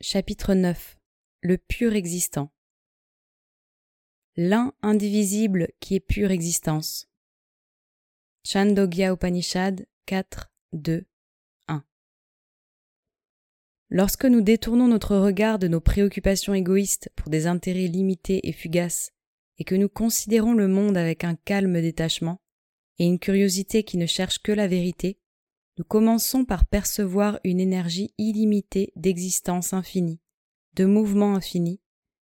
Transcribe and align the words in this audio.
Chapitre 0.00 0.54
9 0.54 0.96
Le 1.40 1.58
pur 1.58 1.96
existant. 1.96 2.52
L'un 4.36 4.72
indivisible 4.80 5.72
qui 5.80 5.96
est 5.96 6.00
pure 6.00 6.30
existence. 6.30 7.08
Chandogya 8.44 9.12
Upanishad 9.12 9.88
4, 10.06 10.52
2, 10.72 11.04
1 11.66 11.84
Lorsque 13.90 14.24
nous 14.24 14.40
détournons 14.40 14.86
notre 14.86 15.16
regard 15.16 15.58
de 15.58 15.66
nos 15.66 15.80
préoccupations 15.80 16.54
égoïstes 16.54 17.10
pour 17.16 17.28
des 17.28 17.48
intérêts 17.48 17.88
limités 17.88 18.48
et 18.48 18.52
fugaces, 18.52 19.10
et 19.58 19.64
que 19.64 19.74
nous 19.74 19.88
considérons 19.88 20.54
le 20.54 20.68
monde 20.68 20.96
avec 20.96 21.24
un 21.24 21.34
calme 21.34 21.82
détachement, 21.82 22.40
et 23.00 23.04
une 23.04 23.18
curiosité 23.18 23.82
qui 23.82 23.96
ne 23.96 24.06
cherche 24.06 24.38
que 24.38 24.52
la 24.52 24.68
vérité, 24.68 25.18
nous 25.78 25.84
commençons 25.84 26.44
par 26.44 26.66
percevoir 26.66 27.38
une 27.44 27.60
énergie 27.60 28.12
illimitée 28.18 28.92
d'existence 28.96 29.72
infinie, 29.72 30.20
de 30.74 30.84
mouvement 30.84 31.36
infini, 31.36 31.80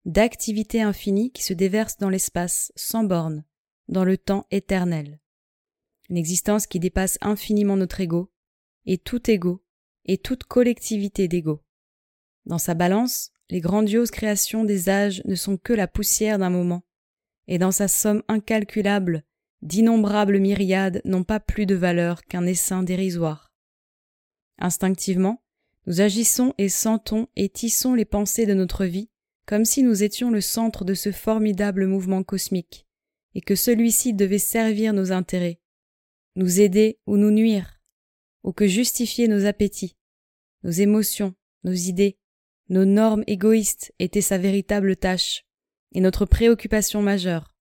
d'activité 0.05 0.83
infinie 0.83 1.33
qui 1.33 1.43
se 1.43 1.55
déverse 1.55 1.97
dans 1.97 2.11
l'espace 2.11 2.73
sans 2.77 3.05
borne, 3.05 3.45
dans 3.89 4.05
le 4.05 4.19
temps 4.19 4.47
éternel. 4.51 5.19
Une 6.11 6.19
existence 6.19 6.67
qui 6.67 6.79
dépasse 6.79 7.17
infiniment 7.23 7.77
notre 7.77 8.01
ego, 8.01 8.31
et 8.85 8.99
tout 8.99 9.31
ego, 9.31 9.65
et 10.05 10.19
toute 10.19 10.45
collectivité 10.45 11.27
d'ego. 11.27 11.63
Dans 12.45 12.59
sa 12.59 12.75
balance, 12.75 13.31
les 13.49 13.61
grandioses 13.61 14.11
créations 14.11 14.65
des 14.65 14.91
âges 14.91 15.23
ne 15.25 15.35
sont 15.35 15.57
que 15.57 15.73
la 15.73 15.89
poussière 15.89 16.39
d'un 16.39 16.51
moment, 16.51 16.83
et 17.47 17.59
dans 17.59 17.73
sa 17.73 17.89
somme 17.89 18.23
incalculable 18.29 19.25
d'innombrables 19.63 20.39
myriades 20.39 21.01
n'ont 21.05 21.25
pas 21.25 21.41
plus 21.41 21.67
de 21.67 21.75
valeur 21.75 22.23
qu'un 22.25 22.47
essaim 22.47 22.83
dérisoire. 22.83 23.53
Instinctivement, 24.59 25.43
nous 25.87 26.01
agissons 26.01 26.55
et 26.59 26.69
sentons 26.69 27.29
et 27.37 27.49
tissons 27.49 27.95
les 27.95 28.05
pensées 28.05 28.47
de 28.47 28.55
notre 28.55 28.85
vie 28.85 29.09
comme 29.49 29.65
si 29.65 29.83
nous 29.83 30.03
étions 30.03 30.31
le 30.31 30.43
centre 30.43 30.85
de 30.85 30.93
ce 30.93 31.11
formidable 31.11 31.87
mouvement 31.87 32.23
cosmique, 32.23 32.87
et 33.35 33.41
que 33.41 33.55
celui-ci 33.55 34.13
devait 34.13 34.39
servir 34.39 34.93
nos 34.93 35.11
intérêts, 35.11 35.59
nous 36.37 36.61
aider 36.61 36.99
ou 37.07 37.17
nous 37.17 37.31
nuire, 37.31 37.81
ou 38.45 38.53
que 38.53 38.67
justifier 38.67 39.27
nos 39.27 39.47
appétits, 39.47 39.97
nos 40.65 40.71
émotions, 40.71 41.35
nos 41.65 41.73
idées, 41.73 42.19
nos 42.69 42.85
normes 42.85 43.25
égoïstes 43.27 43.95
étaient 43.99 44.21
sa 44.21 44.37
véritable 44.37 44.97
tâche, 44.97 45.47
et 45.93 46.03
notre 46.03 46.27
préoccupation 46.27 47.01
majeure. 47.01 47.57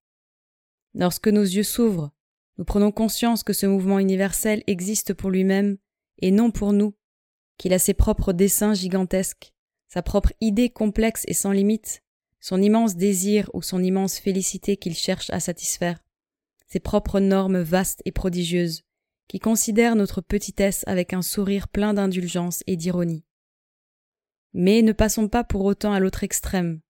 Lorsque 0.99 1.27
nos 1.27 1.43
yeux 1.43 1.61
s'ouvrent, 1.61 2.09
nous 2.57 2.65
prenons 2.65 2.91
conscience 2.91 3.43
que 3.43 3.53
ce 3.53 3.67
mouvement 3.67 3.99
universel 3.99 4.63
existe 4.65 5.13
pour 5.13 5.29
lui-même 5.29 5.77
et 6.17 6.31
non 6.31 6.49
pour 6.49 6.73
nous, 6.73 6.95
qu'il 7.59 7.71
a 7.73 7.79
ses 7.79 7.93
propres 7.93 8.33
desseins 8.33 8.73
gigantesques, 8.73 9.53
sa 9.87 10.01
propre 10.01 10.33
idée 10.41 10.71
complexe 10.71 11.23
et 11.27 11.35
sans 11.35 11.51
limite, 11.51 12.01
son 12.39 12.59
immense 12.59 12.95
désir 12.95 13.47
ou 13.53 13.61
son 13.61 13.83
immense 13.83 14.17
félicité 14.17 14.75
qu'il 14.75 14.95
cherche 14.95 15.29
à 15.29 15.39
satisfaire, 15.39 16.03
ses 16.65 16.79
propres 16.79 17.19
normes 17.19 17.61
vastes 17.61 18.01
et 18.05 18.11
prodigieuses, 18.11 18.83
qui 19.27 19.37
considèrent 19.37 19.95
notre 19.95 20.21
petitesse 20.21 20.83
avec 20.87 21.13
un 21.13 21.21
sourire 21.21 21.67
plein 21.67 21.93
d'indulgence 21.93 22.63
et 22.65 22.75
d'ironie. 22.75 23.23
Mais 24.53 24.81
ne 24.81 24.93
passons 24.93 25.27
pas 25.27 25.43
pour 25.43 25.63
autant 25.63 25.93
à 25.93 25.99
l'autre 25.99 26.23
extrême, 26.23 26.81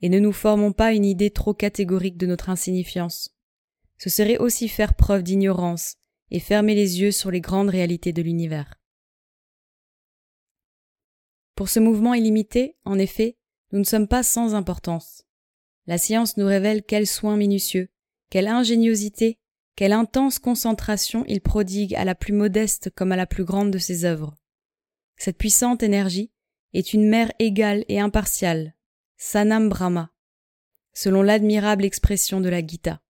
et 0.00 0.08
ne 0.08 0.20
nous 0.20 0.32
formons 0.32 0.72
pas 0.72 0.92
une 0.92 1.04
idée 1.04 1.32
trop 1.32 1.54
catégorique 1.54 2.18
de 2.18 2.26
notre 2.26 2.50
insignifiance 2.50 3.34
ce 3.98 4.10
serait 4.10 4.38
aussi 4.38 4.68
faire 4.68 4.94
preuve 4.94 5.22
d'ignorance 5.22 5.96
et 6.30 6.40
fermer 6.40 6.74
les 6.74 7.00
yeux 7.00 7.10
sur 7.10 7.30
les 7.30 7.40
grandes 7.40 7.70
réalités 7.70 8.12
de 8.12 8.22
l'univers. 8.22 8.74
Pour 11.54 11.68
ce 11.68 11.80
mouvement 11.80 12.14
illimité, 12.14 12.76
en 12.84 12.98
effet, 12.98 13.36
nous 13.72 13.80
ne 13.80 13.84
sommes 13.84 14.08
pas 14.08 14.22
sans 14.22 14.54
importance. 14.54 15.24
La 15.86 15.98
science 15.98 16.36
nous 16.36 16.46
révèle 16.46 16.84
quel 16.84 17.06
soin 17.06 17.36
minutieux, 17.36 17.88
quelle 18.30 18.46
ingéniosité, 18.46 19.38
quelle 19.74 19.92
intense 19.92 20.38
concentration 20.38 21.24
il 21.26 21.40
prodigue 21.40 21.94
à 21.94 22.04
la 22.04 22.14
plus 22.14 22.32
modeste 22.32 22.90
comme 22.94 23.12
à 23.12 23.16
la 23.16 23.26
plus 23.26 23.44
grande 23.44 23.70
de 23.70 23.78
ses 23.78 24.04
œuvres. 24.04 24.36
Cette 25.16 25.38
puissante 25.38 25.82
énergie 25.82 26.30
est 26.74 26.92
une 26.92 27.08
mère 27.08 27.32
égale 27.38 27.84
et 27.88 27.98
impartiale, 27.98 28.74
Sanam 29.16 29.68
Brahma, 29.68 30.12
selon 30.94 31.22
l'admirable 31.22 31.84
expression 31.84 32.40
de 32.40 32.48
la 32.48 32.64
Gita 32.64 33.00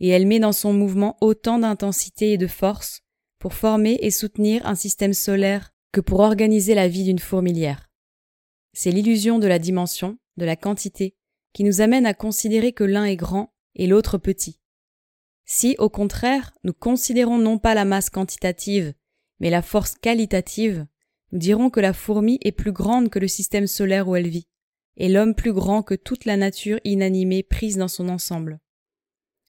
et 0.00 0.08
elle 0.08 0.26
met 0.26 0.40
dans 0.40 0.52
son 0.52 0.72
mouvement 0.72 1.16
autant 1.20 1.58
d'intensité 1.58 2.32
et 2.32 2.38
de 2.38 2.46
force 2.46 3.02
pour 3.38 3.54
former 3.54 3.98
et 4.02 4.10
soutenir 4.10 4.66
un 4.66 4.74
système 4.74 5.12
solaire 5.12 5.72
que 5.92 6.00
pour 6.00 6.20
organiser 6.20 6.74
la 6.74 6.88
vie 6.88 7.04
d'une 7.04 7.18
fourmilière. 7.18 7.90
C'est 8.72 8.90
l'illusion 8.90 9.38
de 9.38 9.46
la 9.46 9.58
dimension, 9.58 10.18
de 10.36 10.44
la 10.44 10.56
quantité, 10.56 11.16
qui 11.52 11.64
nous 11.64 11.80
amène 11.80 12.06
à 12.06 12.14
considérer 12.14 12.72
que 12.72 12.84
l'un 12.84 13.04
est 13.04 13.16
grand 13.16 13.52
et 13.74 13.86
l'autre 13.86 14.18
petit. 14.18 14.60
Si, 15.44 15.74
au 15.78 15.88
contraire, 15.88 16.52
nous 16.62 16.72
considérons 16.72 17.38
non 17.38 17.58
pas 17.58 17.74
la 17.74 17.84
masse 17.84 18.10
quantitative, 18.10 18.94
mais 19.40 19.50
la 19.50 19.62
force 19.62 19.94
qualitative, 19.94 20.86
nous 21.32 21.38
dirons 21.38 21.70
que 21.70 21.80
la 21.80 21.92
fourmi 21.92 22.38
est 22.42 22.52
plus 22.52 22.72
grande 22.72 23.10
que 23.10 23.18
le 23.18 23.28
système 23.28 23.66
solaire 23.66 24.06
où 24.06 24.14
elle 24.14 24.28
vit, 24.28 24.48
et 24.96 25.08
l'homme 25.08 25.34
plus 25.34 25.52
grand 25.52 25.82
que 25.82 25.94
toute 25.94 26.24
la 26.24 26.36
nature 26.36 26.78
inanimée 26.84 27.42
prise 27.42 27.78
dans 27.78 27.88
son 27.88 28.08
ensemble. 28.08 28.60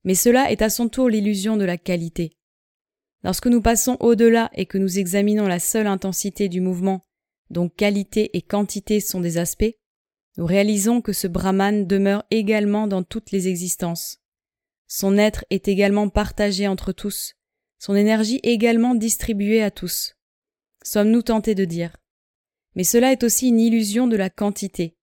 Mais 0.03 0.15
cela 0.15 0.51
est 0.51 0.61
à 0.61 0.69
son 0.69 0.89
tour 0.89 1.09
l'illusion 1.09 1.57
de 1.57 1.65
la 1.65 1.77
qualité. 1.77 2.37
Lorsque 3.23 3.47
nous 3.47 3.61
passons 3.61 3.97
au-delà 3.99 4.49
et 4.53 4.65
que 4.65 4.77
nous 4.77 4.97
examinons 4.97 5.47
la 5.47 5.59
seule 5.59 5.87
intensité 5.87 6.49
du 6.49 6.59
mouvement, 6.59 7.05
dont 7.49 7.69
qualité 7.69 8.35
et 8.35 8.41
quantité 8.41 8.99
sont 8.99 9.19
des 9.19 9.37
aspects, 9.37 9.75
nous 10.37 10.45
réalisons 10.45 11.01
que 11.01 11.13
ce 11.13 11.27
Brahman 11.27 11.85
demeure 11.85 12.23
également 12.31 12.87
dans 12.87 13.03
toutes 13.03 13.31
les 13.31 13.47
existences. 13.47 14.17
Son 14.87 15.17
être 15.17 15.45
est 15.49 15.67
également 15.67 16.09
partagé 16.09 16.67
entre 16.67 16.93
tous, 16.93 17.35
son 17.77 17.95
énergie 17.95 18.39
également 18.43 18.95
distribuée 18.95 19.61
à 19.61 19.71
tous. 19.71 20.15
Sommes-nous 20.83 21.21
tentés 21.21 21.55
de 21.55 21.65
dire. 21.65 21.97
Mais 22.75 22.83
cela 22.83 23.11
est 23.11 23.23
aussi 23.23 23.49
une 23.49 23.59
illusion 23.59 24.07
de 24.07 24.15
la 24.15 24.29
quantité. 24.29 24.95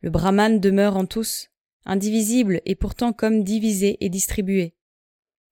Le 0.00 0.10
Brahman 0.10 0.60
demeure 0.60 0.96
en 0.96 1.06
tous, 1.06 1.48
indivisible 1.84 2.60
et 2.64 2.74
pourtant 2.74 3.12
comme 3.12 3.44
divisé 3.44 3.98
et 4.00 4.08
distribué. 4.08 4.74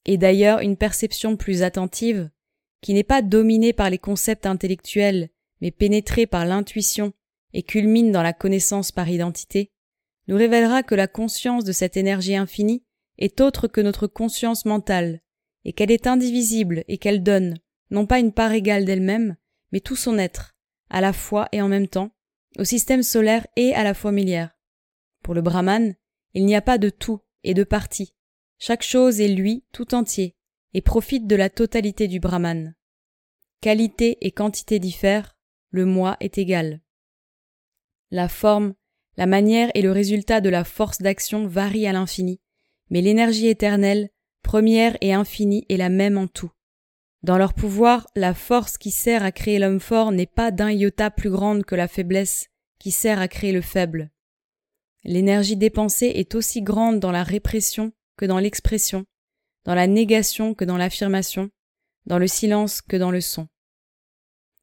Et 0.07 0.19
d'ailleurs 0.19 0.61
une 0.61 0.77
perception 0.77 1.37
plus 1.37 1.63
attentive, 1.63 2.31
qui 2.81 2.95
n'est 2.95 3.05
pas 3.05 3.23
dominée 3.23 3.73
par 3.73 3.91
les 3.91 3.99
concepts 3.99 4.47
intellectuels, 4.47 5.31
mais 5.61 5.71
pénétrée 5.71 6.27
par 6.27 6.45
l'intuition 6.45 7.13
et 7.53 7.63
culmine 7.63 8.11
dans 8.11 8.23
la 8.23 8.33
connaissance 8.33 8.93
par 8.93 9.09
identité, 9.09 9.71
nous 10.29 10.37
révélera 10.37 10.83
que 10.83 10.95
la 10.95 11.07
conscience 11.07 11.65
de 11.65 11.73
cette 11.73 11.97
énergie 11.97 12.37
infinie 12.37 12.85
est 13.19 13.41
autre 13.41 13.69
que 13.69 13.81
notre 13.81 14.07
conscience 14.07 14.65
mentale, 14.65 15.21
et 15.65 15.73
qu'elle 15.73 15.91
est 15.91 16.07
indivisible 16.07 16.85
et 16.89 16.99
qu'elle 16.99 17.23
donne, 17.23 17.59
non 17.91 18.07
pas 18.07 18.19
une 18.19 18.33
part 18.33 18.53
égale 18.53 18.85
d'elle-même, 18.85 19.37
mais 19.71 19.81
tout 19.81 19.97
son 19.97 20.19
être, 20.19 20.55
à 20.91 21.01
la 21.01 21.13
fois 21.13 21.49
et 21.53 21.63
en 21.63 21.69
même 21.69 21.89
temps, 21.89 22.11
au 22.59 22.65
système 22.65 23.03
solaire 23.03 23.47
et 23.57 23.75
à 23.75 23.85
la 23.85 23.95
familière. 23.95 24.57
Pour 25.23 25.35
le 25.35 25.43
brahman, 25.43 25.95
il 26.35 26.45
n'y 26.45 26.55
a 26.55 26.63
pas 26.63 26.79
de 26.79 26.91
tout 26.91 27.21
et 27.45 27.55
de 27.55 27.65
partie. 27.65 28.15
Chaque 28.59 28.83
chose 28.83 29.21
est 29.21 29.29
lui 29.29 29.65
tout 29.73 29.95
entier 29.95 30.35
et 30.75 30.81
profite 30.81 31.27
de 31.27 31.37
la 31.37 31.51
totalité 31.51 32.09
du 32.09 32.21
Brahman. 32.21 32.75
Qualité 33.61 34.19
et 34.27 34.31
quantité 34.31 34.79
diffèrent, 34.79 35.37
le 35.71 35.85
moi 35.85 36.17
est 36.21 36.39
égal. 36.39 36.81
La 38.11 38.29
forme, 38.29 38.75
la 39.17 39.27
manière 39.27 39.71
et 39.75 39.83
le 39.83 39.93
résultat 39.93 40.41
de 40.41 40.49
la 40.49 40.65
force 40.65 40.99
d'action 40.99 41.47
varient 41.47 41.87
à 41.87 41.93
l'infini, 41.93 42.41
mais 42.91 43.01
l'énergie 43.01 43.49
éternelle, 43.49 44.11
première 44.43 44.97
et 45.01 45.13
infinie, 45.13 45.67
est 45.69 45.77
la 45.77 45.89
même 45.89 46.19
en 46.19 46.27
tout. 46.27 46.51
Dans 47.23 47.39
leur 47.39 47.55
pouvoir, 47.55 48.09
la 48.17 48.35
force 48.35 48.79
qui 48.79 48.91
sert 48.91 49.23
à 49.23 49.33
créer 49.33 49.59
l'homme 49.59 49.81
fort 49.81 50.13
n'est 50.13 50.27
pas 50.27 50.51
d'un 50.51 50.71
iota 50.71 51.11
plus 51.11 51.31
grande 51.31 51.65
que 51.65 51.75
la 51.75 51.89
faiblesse 51.89 52.49
qui 52.79 52.91
sert 52.91 53.21
à 53.21 53.29
créer 53.29 53.53
le 53.53 53.61
faible. 53.61 54.11
L'énergie 55.05 55.57
dépensée 55.57 56.13
est 56.15 56.35
aussi 56.35 56.63
grande 56.63 57.01
dans 57.01 57.11
la 57.11 57.25
répression 57.25 57.93
que 58.17 58.25
dans 58.25 58.39
l'expression, 58.39 59.05
dans 59.65 59.75
la 59.75 59.87
négation 59.87 60.55
que 60.55 60.65
dans 60.65 60.77
l'affirmation, 60.77 61.51
dans 62.07 62.19
le 62.19 62.29
silence 62.29 62.83
que 62.83 62.97
dans 62.97 63.11
le 63.11 63.21
son. 63.21 63.49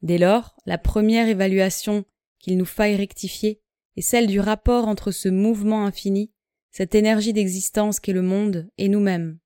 Dès 0.01 0.17
lors, 0.17 0.55
la 0.65 0.77
première 0.77 1.27
évaluation 1.27 2.05
qu'il 2.39 2.57
nous 2.57 2.65
faille 2.65 2.95
rectifier 2.95 3.61
est 3.97 4.01
celle 4.01 4.27
du 4.27 4.39
rapport 4.39 4.87
entre 4.87 5.11
ce 5.11 5.27
mouvement 5.27 5.85
infini, 5.85 6.31
cette 6.71 6.95
énergie 6.95 7.33
d'existence 7.33 7.99
qu'est 7.99 8.13
le 8.13 8.21
monde, 8.21 8.69
et 8.77 8.87
nous-mêmes. 8.87 9.39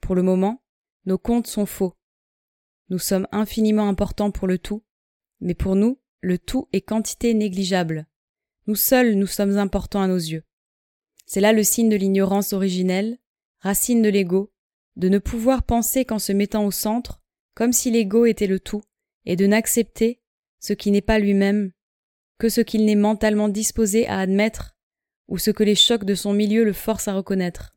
Pour 0.00 0.14
le 0.14 0.22
moment, 0.22 0.62
nos 1.04 1.18
comptes 1.18 1.46
sont 1.46 1.66
faux. 1.66 1.94
Nous 2.88 2.98
sommes 2.98 3.28
infiniment 3.32 3.88
importants 3.88 4.30
pour 4.30 4.46
le 4.48 4.58
tout, 4.58 4.82
mais 5.40 5.54
pour 5.54 5.76
nous, 5.76 6.00
le 6.20 6.38
tout 6.38 6.68
est 6.72 6.82
quantité 6.82 7.34
négligeable. 7.34 8.06
Nous 8.66 8.76
seuls 8.76 9.14
nous 9.14 9.26
sommes 9.26 9.58
importants 9.58 10.02
à 10.02 10.06
nos 10.06 10.16
yeux. 10.16 10.44
C'est 11.26 11.40
là 11.40 11.52
le 11.52 11.64
signe 11.64 11.88
de 11.88 11.96
l'ignorance 11.96 12.52
originelle, 12.52 13.18
racine 13.60 14.02
de 14.02 14.08
l'ego, 14.08 14.52
de 14.96 15.08
ne 15.08 15.18
pouvoir 15.18 15.64
penser 15.64 16.04
qu'en 16.04 16.18
se 16.18 16.32
mettant 16.32 16.64
au 16.64 16.70
centre, 16.70 17.20
comme 17.54 17.72
si 17.72 17.90
l'ego 17.90 18.24
était 18.24 18.46
le 18.46 18.60
tout, 18.60 18.82
et 19.24 19.34
de 19.34 19.46
n'accepter, 19.46 20.20
ce 20.60 20.72
qui 20.72 20.90
n'est 20.90 21.00
pas 21.00 21.18
lui-même, 21.18 21.72
que 22.38 22.48
ce 22.48 22.60
qu'il 22.60 22.84
n'est 22.84 22.94
mentalement 22.94 23.48
disposé 23.48 24.06
à 24.06 24.18
admettre 24.18 24.76
ou 25.28 25.38
ce 25.38 25.50
que 25.50 25.64
les 25.64 25.74
chocs 25.74 26.04
de 26.04 26.14
son 26.14 26.32
milieu 26.32 26.64
le 26.64 26.72
forcent 26.72 27.08
à 27.08 27.14
reconnaître. 27.14 27.76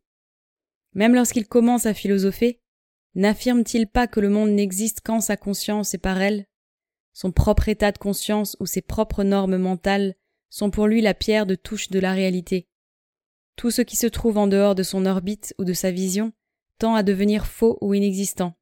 Même 0.94 1.16
lorsqu'il 1.16 1.48
commence 1.48 1.86
à 1.86 1.94
philosopher, 1.94 2.62
n'affirme-t-il 3.16 3.88
pas 3.88 4.08
que 4.08 4.20
le 4.20 4.30
monde 4.30 4.52
n'existe 4.52 5.02
qu'en 5.02 5.20
sa 5.20 5.38
conscience 5.38 5.94
et 5.94 5.98
par 5.98 6.22
elle? 6.22 6.46
Son 7.14 7.32
propre 7.32 7.70
état 7.70 7.92
de 7.92 7.98
conscience 7.98 8.58
ou 8.60 8.66
ses 8.66 8.82
propres 8.82 9.24
normes 9.24 9.58
mentales 9.58 10.16
sont 10.50 10.70
pour 10.70 10.88
lui 10.88 11.02
la 11.02 11.14
pierre 11.14 11.46
de 11.46 11.56
touche 11.56 11.90
de 11.90 12.00
la 12.00 12.14
réalité. 12.14 12.68
Tout 13.56 13.72
ce 13.72 13.82
qui 13.82 13.96
se 13.96 14.08
trouve 14.08 14.38
en 14.38 14.48
dehors 14.48 14.76
de 14.76 14.84
son 14.84 15.06
orbite 15.06 15.54
ou 15.58 15.64
de 15.64 15.74
sa 15.74 15.92
vision 15.92 16.34
tend 16.78 16.96
à 16.96 17.04
devenir 17.04 17.46
faux 17.46 17.78
ou 17.82 17.94
inexistant. 17.94 18.54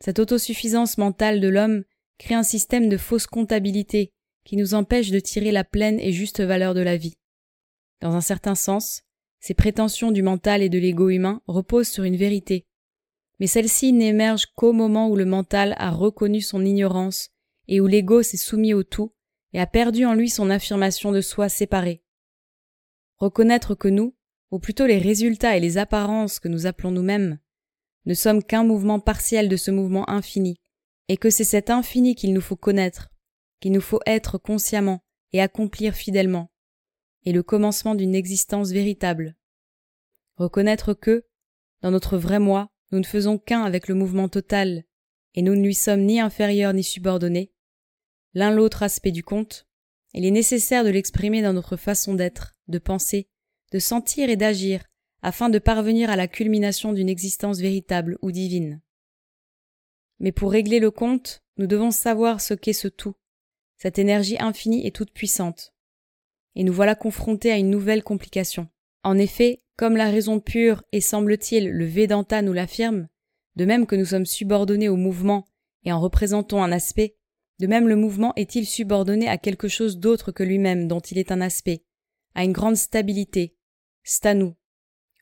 Cette 0.00 0.18
autosuffisance 0.18 0.98
mentale 0.98 1.40
de 1.40 1.48
l'homme 1.48 1.84
crée 2.18 2.34
un 2.34 2.42
système 2.42 2.88
de 2.88 2.96
fausse 2.96 3.26
comptabilité 3.26 4.12
qui 4.44 4.56
nous 4.56 4.74
empêche 4.74 5.10
de 5.10 5.20
tirer 5.20 5.52
la 5.52 5.64
pleine 5.64 5.98
et 6.00 6.12
juste 6.12 6.40
valeur 6.40 6.74
de 6.74 6.80
la 6.80 6.96
vie. 6.96 7.16
Dans 8.00 8.14
un 8.14 8.20
certain 8.20 8.54
sens, 8.54 9.02
ces 9.40 9.54
prétentions 9.54 10.10
du 10.10 10.22
mental 10.22 10.62
et 10.62 10.68
de 10.68 10.78
l'ego 10.78 11.08
humain 11.08 11.42
reposent 11.46 11.88
sur 11.88 12.04
une 12.04 12.16
vérité, 12.16 12.66
mais 13.40 13.46
celle-ci 13.46 13.92
n'émerge 13.92 14.46
qu'au 14.54 14.72
moment 14.72 15.08
où 15.08 15.16
le 15.16 15.24
mental 15.24 15.74
a 15.78 15.90
reconnu 15.90 16.40
son 16.40 16.64
ignorance 16.64 17.30
et 17.68 17.80
où 17.80 17.86
l'ego 17.86 18.22
s'est 18.22 18.36
soumis 18.36 18.74
au 18.74 18.82
tout 18.82 19.12
et 19.54 19.60
a 19.60 19.66
perdu 19.66 20.04
en 20.04 20.14
lui 20.14 20.28
son 20.28 20.50
affirmation 20.50 21.12
de 21.12 21.20
soi 21.20 21.48
séparée. 21.48 22.02
Reconnaître 23.16 23.74
que 23.74 23.88
nous, 23.88 24.14
ou 24.50 24.58
plutôt 24.58 24.84
les 24.84 24.98
résultats 24.98 25.56
et 25.56 25.60
les 25.60 25.78
apparences 25.78 26.40
que 26.40 26.48
nous 26.48 26.66
appelons 26.66 26.90
nous-mêmes, 26.90 27.38
ne 28.04 28.14
sommes 28.14 28.42
qu'un 28.42 28.64
mouvement 28.64 29.00
partiel 29.00 29.48
de 29.48 29.56
ce 29.56 29.70
mouvement 29.70 30.10
infini, 30.10 30.56
et 31.08 31.16
que 31.16 31.30
c'est 31.30 31.44
cet 31.44 31.70
infini 31.70 32.16
qu'il 32.16 32.34
nous 32.34 32.40
faut 32.40 32.56
connaître, 32.56 33.10
qu'il 33.60 33.72
nous 33.72 33.80
faut 33.80 34.00
être 34.06 34.38
consciemment 34.38 35.00
et 35.32 35.40
accomplir 35.40 35.94
fidèlement, 35.94 36.50
et 37.24 37.32
le 37.32 37.42
commencement 37.42 37.94
d'une 37.94 38.14
existence 38.14 38.72
véritable. 38.72 39.36
Reconnaître 40.36 40.94
que, 40.94 41.24
dans 41.80 41.92
notre 41.92 42.18
vrai 42.18 42.40
moi, 42.40 42.68
nous 42.90 42.98
ne 42.98 43.04
faisons 43.04 43.38
qu'un 43.38 43.62
avec 43.62 43.86
le 43.86 43.94
mouvement 43.94 44.28
total, 44.28 44.84
et 45.34 45.42
nous 45.42 45.54
ne 45.54 45.62
lui 45.62 45.74
sommes 45.74 46.02
ni 46.02 46.20
inférieurs 46.20 46.74
ni 46.74 46.82
subordonnés. 46.82 47.53
L'un 48.34 48.50
l'autre 48.50 48.82
aspect 48.82 49.12
du 49.12 49.22
compte, 49.22 49.66
il 50.12 50.24
est 50.24 50.30
nécessaire 50.30 50.84
de 50.84 50.90
l'exprimer 50.90 51.42
dans 51.42 51.52
notre 51.52 51.76
façon 51.76 52.14
d'être, 52.14 52.56
de 52.68 52.78
penser, 52.78 53.28
de 53.72 53.78
sentir 53.78 54.28
et 54.28 54.36
d'agir, 54.36 54.84
afin 55.22 55.48
de 55.48 55.58
parvenir 55.58 56.10
à 56.10 56.16
la 56.16 56.28
culmination 56.28 56.92
d'une 56.92 57.08
existence 57.08 57.58
véritable 57.58 58.18
ou 58.22 58.30
divine. 58.30 58.80
Mais 60.18 60.32
pour 60.32 60.52
régler 60.52 60.80
le 60.80 60.90
compte, 60.90 61.42
nous 61.56 61.66
devons 61.66 61.90
savoir 61.90 62.40
ce 62.40 62.54
qu'est 62.54 62.72
ce 62.72 62.88
tout, 62.88 63.14
cette 63.78 63.98
énergie 63.98 64.36
infinie 64.38 64.86
et 64.86 64.90
toute 64.90 65.12
puissante. 65.12 65.74
Et 66.56 66.64
nous 66.64 66.72
voilà 66.72 66.94
confrontés 66.94 67.50
à 67.50 67.56
une 67.56 67.70
nouvelle 67.70 68.02
complication. 68.02 68.68
En 69.02 69.18
effet, 69.18 69.62
comme 69.76 69.96
la 69.96 70.10
raison 70.10 70.40
pure 70.40 70.82
et 70.92 71.00
semble-t-il 71.00 71.70
le 71.70 71.86
Vedanta 71.86 72.42
nous 72.42 72.52
l'affirme, 72.52 73.08
de 73.56 73.64
même 73.64 73.86
que 73.86 73.96
nous 73.96 74.06
sommes 74.06 74.26
subordonnés 74.26 74.88
au 74.88 74.96
mouvement 74.96 75.46
et 75.84 75.92
en 75.92 76.00
représentons 76.00 76.62
un 76.62 76.72
aspect, 76.72 77.16
de 77.58 77.66
même 77.66 77.88
le 77.88 77.96
mouvement 77.96 78.32
est-il 78.36 78.66
subordonné 78.66 79.28
à 79.28 79.38
quelque 79.38 79.68
chose 79.68 79.98
d'autre 79.98 80.32
que 80.32 80.42
lui-même 80.42 80.88
dont 80.88 81.00
il 81.00 81.18
est 81.18 81.32
un 81.32 81.40
aspect, 81.40 81.84
à 82.34 82.44
une 82.44 82.52
grande 82.52 82.76
stabilité, 82.76 83.56
stanu, 84.02 84.52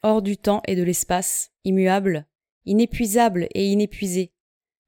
hors 0.02 0.22
du 0.22 0.36
temps 0.36 0.62
et 0.66 0.76
de 0.76 0.82
l'espace, 0.82 1.52
immuable, 1.64 2.26
inépuisable 2.64 3.48
et 3.54 3.66
inépuisée, 3.66 4.32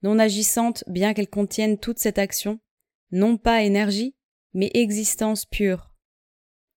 non 0.02 0.18
agissante 0.18 0.84
bien 0.86 1.14
qu'elle 1.14 1.28
contienne 1.28 1.78
toute 1.78 1.98
cette 1.98 2.18
action, 2.18 2.60
non 3.10 3.36
pas 3.36 3.62
énergie, 3.62 4.14
mais 4.52 4.70
existence 4.74 5.44
pure. 5.44 5.92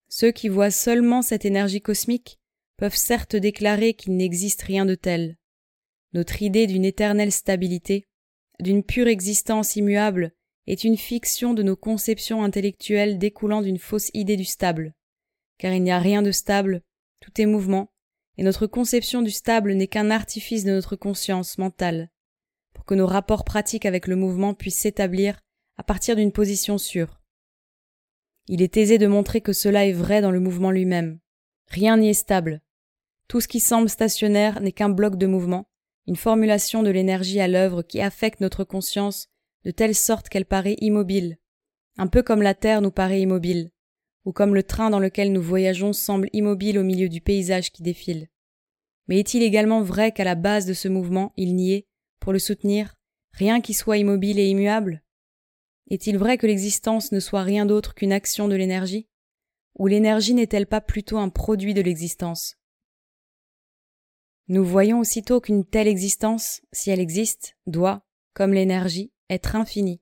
Ceux 0.10 0.32
qui 0.32 0.50
voient 0.50 0.72
seulement 0.72 1.22
cette 1.22 1.46
énergie 1.46 1.82
cosmique 1.82 2.40
peuvent 2.78 2.96
certes 2.96 3.36
déclarer 3.36 3.94
qu'il 3.94 4.16
n'existe 4.16 4.62
rien 4.62 4.86
de 4.86 4.96
tel. 4.96 5.38
Notre 6.14 6.42
idée 6.42 6.68
d'une 6.68 6.86
éternelle 6.86 7.32
stabilité, 7.32 8.08
d'une 8.60 8.84
pure 8.84 9.08
existence 9.08 9.76
immuable, 9.76 10.34
est 10.68 10.84
une 10.84 10.98
fiction 10.98 11.54
de 11.54 11.64
nos 11.64 11.76
conceptions 11.76 12.44
intellectuelles 12.44 13.18
découlant 13.18 13.62
d'une 13.62 13.80
fausse 13.80 14.12
idée 14.14 14.36
du 14.36 14.46
stable. 14.46 14.94
Car 15.58 15.74
il 15.74 15.82
n'y 15.82 15.92
a 15.92 16.00
rien 16.00 16.22
de 16.22 16.32
stable, 16.32 16.82
tout 17.22 17.42
est 17.42 17.46
mouvement, 17.46 17.90
et 18.38 18.44
notre 18.44 18.68
conception 18.68 19.22
du 19.22 19.32
stable 19.32 19.74
n'est 19.74 19.88
qu'un 19.88 20.12
artifice 20.12 20.66
de 20.66 20.72
notre 20.72 20.96
conscience 20.96 21.58
mentale, 21.58 22.10
pour 22.74 22.86
que 22.86 22.94
nos 22.94 23.08
rapports 23.08 23.46
pratiques 23.46 23.86
avec 23.86 24.08
le 24.08 24.16
mouvement 24.16 24.54
puissent 24.54 24.80
s'établir 24.80 25.40
à 25.78 25.84
partir 25.84 26.16
d'une 26.16 26.32
position 26.32 26.78
sûre. 26.78 27.22
Il 28.48 28.62
est 28.62 28.78
aisé 28.78 28.98
de 28.98 29.08
montrer 29.08 29.42
que 29.42 29.54
cela 29.54 29.86
est 29.86 29.94
vrai 29.94 30.22
dans 30.22 30.32
le 30.32 30.40
mouvement 30.40 30.72
lui-même. 30.72 31.20
Rien 31.68 31.98
n'y 31.98 32.10
est 32.10 32.14
stable. 32.14 32.62
Tout 33.28 33.42
ce 33.42 33.48
qui 33.48 33.60
semble 33.60 33.90
stationnaire 33.90 34.62
n'est 34.62 34.72
qu'un 34.72 34.90
bloc 34.90 35.18
de 35.18 35.28
mouvement, 35.28 35.70
une 36.08 36.16
formulation 36.16 36.84
de 36.84 36.90
l'énergie 36.90 37.42
à 37.42 37.48
l'œuvre 37.48 37.82
qui 37.82 38.00
affecte 38.00 38.40
notre 38.40 38.64
conscience 38.64 39.28
de 39.66 39.72
telle 39.72 39.96
sorte 39.96 40.30
qu'elle 40.30 40.46
paraît 40.46 40.78
immobile, 40.80 41.38
un 41.98 42.08
peu 42.08 42.24
comme 42.24 42.42
la 42.42 42.54
Terre 42.54 42.82
nous 42.82 42.92
paraît 42.92 43.22
immobile, 43.22 43.72
ou 44.26 44.32
comme 44.32 44.54
le 44.54 44.64
train 44.64 44.90
dans 44.90 45.00
lequel 45.00 45.32
nous 45.32 45.42
voyageons 45.42 45.94
semble 45.94 46.30
immobile 46.34 46.78
au 46.78 46.84
milieu 46.84 47.10
du 47.10 47.22
paysage 47.22 47.72
qui 47.72 47.82
défile. 47.82 48.30
Mais 49.08 49.20
est-il 49.20 49.42
également 49.42 49.82
vrai 49.82 50.12
qu'à 50.12 50.24
la 50.24 50.36
base 50.36 50.66
de 50.66 50.74
ce 50.74 50.88
mouvement 50.88 51.34
il 51.38 51.56
n'y 51.56 51.74
ait, 51.74 51.88
pour 52.20 52.34
le 52.34 52.40
soutenir, 52.40 52.96
rien 53.32 53.62
qui 53.62 53.74
soit 53.74 53.98
immobile 53.98 54.40
et 54.40 54.50
immuable? 54.50 55.04
Est-il 55.90 56.18
vrai 56.18 56.38
que 56.38 56.46
l'existence 56.46 57.12
ne 57.12 57.20
soit 57.20 57.44
rien 57.44 57.66
d'autre 57.66 57.94
qu'une 57.94 58.12
action 58.12 58.48
de 58.48 58.56
l'énergie? 58.56 59.08
Ou 59.80 59.88
l'énergie 59.88 60.34
n'est-elle 60.34 60.68
pas 60.68 60.82
plutôt 60.82 61.18
un 61.18 61.30
produit 61.30 61.74
de 61.74 61.82
l'existence? 61.82 62.58
Nous 64.50 64.66
voyons 64.66 65.00
aussitôt 65.00 65.40
qu'une 65.40 65.66
telle 65.66 65.88
existence, 65.88 66.62
si 66.72 66.90
elle 66.90 67.00
existe, 67.00 67.56
doit, 67.68 68.06
comme 68.34 68.54
l'énergie, 68.54 69.14
être 69.30 69.56
infinie. 69.56 70.02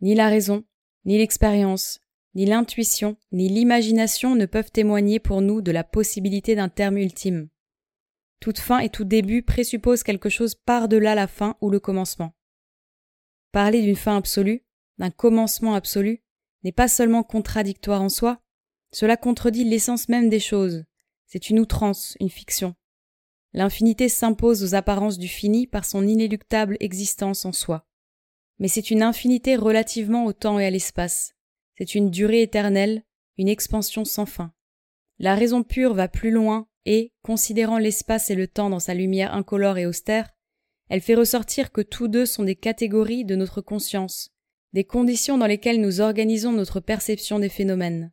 Ni 0.00 0.14
la 0.14 0.28
raison, 0.28 0.64
ni 1.04 1.18
l'expérience, 1.18 2.00
ni 2.34 2.46
l'intuition, 2.46 3.16
ni 3.32 3.48
l'imagination 3.48 4.34
ne 4.34 4.46
peuvent 4.46 4.70
témoigner 4.70 5.18
pour 5.18 5.40
nous 5.40 5.60
de 5.60 5.72
la 5.72 5.84
possibilité 5.84 6.54
d'un 6.54 6.68
terme 6.68 6.98
ultime. 6.98 7.48
Toute 8.40 8.58
fin 8.58 8.78
et 8.78 8.90
tout 8.90 9.04
début 9.04 9.42
présupposent 9.42 10.04
quelque 10.04 10.28
chose 10.28 10.54
par-delà 10.54 11.14
la 11.14 11.26
fin 11.26 11.56
ou 11.60 11.70
le 11.70 11.80
commencement. 11.80 12.34
Parler 13.50 13.82
d'une 13.82 13.96
fin 13.96 14.16
absolue, 14.16 14.64
d'un 14.98 15.10
commencement 15.10 15.74
absolu, 15.74 16.22
n'est 16.62 16.72
pas 16.72 16.88
seulement 16.88 17.22
contradictoire 17.22 18.02
en 18.02 18.08
soi, 18.08 18.40
cela 18.92 19.16
contredit 19.16 19.64
l'essence 19.64 20.08
même 20.08 20.28
des 20.28 20.40
choses. 20.40 20.84
C'est 21.26 21.50
une 21.50 21.58
outrance, 21.58 22.16
une 22.20 22.30
fiction. 22.30 22.74
L'infinité 23.52 24.08
s'impose 24.08 24.62
aux 24.62 24.74
apparences 24.74 25.18
du 25.18 25.28
fini 25.28 25.66
par 25.66 25.84
son 25.84 26.06
inéluctable 26.06 26.76
existence 26.80 27.44
en 27.44 27.52
soi. 27.52 27.86
Mais 28.58 28.68
c'est 28.68 28.90
une 28.90 29.02
infinité 29.02 29.56
relativement 29.56 30.24
au 30.24 30.32
temps 30.32 30.58
et 30.58 30.66
à 30.66 30.70
l'espace. 30.70 31.34
C'est 31.76 31.94
une 31.94 32.10
durée 32.10 32.42
éternelle, 32.42 33.04
une 33.36 33.48
expansion 33.48 34.04
sans 34.04 34.26
fin. 34.26 34.52
La 35.18 35.34
raison 35.34 35.62
pure 35.62 35.94
va 35.94 36.08
plus 36.08 36.30
loin 36.30 36.68
et, 36.84 37.12
considérant 37.22 37.78
l'espace 37.78 38.30
et 38.30 38.34
le 38.34 38.48
temps 38.48 38.70
dans 38.70 38.80
sa 38.80 38.94
lumière 38.94 39.34
incolore 39.34 39.78
et 39.78 39.86
austère, 39.86 40.30
elle 40.88 41.00
fait 41.00 41.14
ressortir 41.14 41.70
que 41.70 41.80
tous 41.80 42.08
deux 42.08 42.26
sont 42.26 42.44
des 42.44 42.56
catégories 42.56 43.24
de 43.24 43.36
notre 43.36 43.60
conscience, 43.60 44.30
des 44.72 44.84
conditions 44.84 45.38
dans 45.38 45.46
lesquelles 45.46 45.80
nous 45.80 46.00
organisons 46.00 46.52
notre 46.52 46.80
perception 46.80 47.38
des 47.38 47.48
phénomènes. 47.48 48.12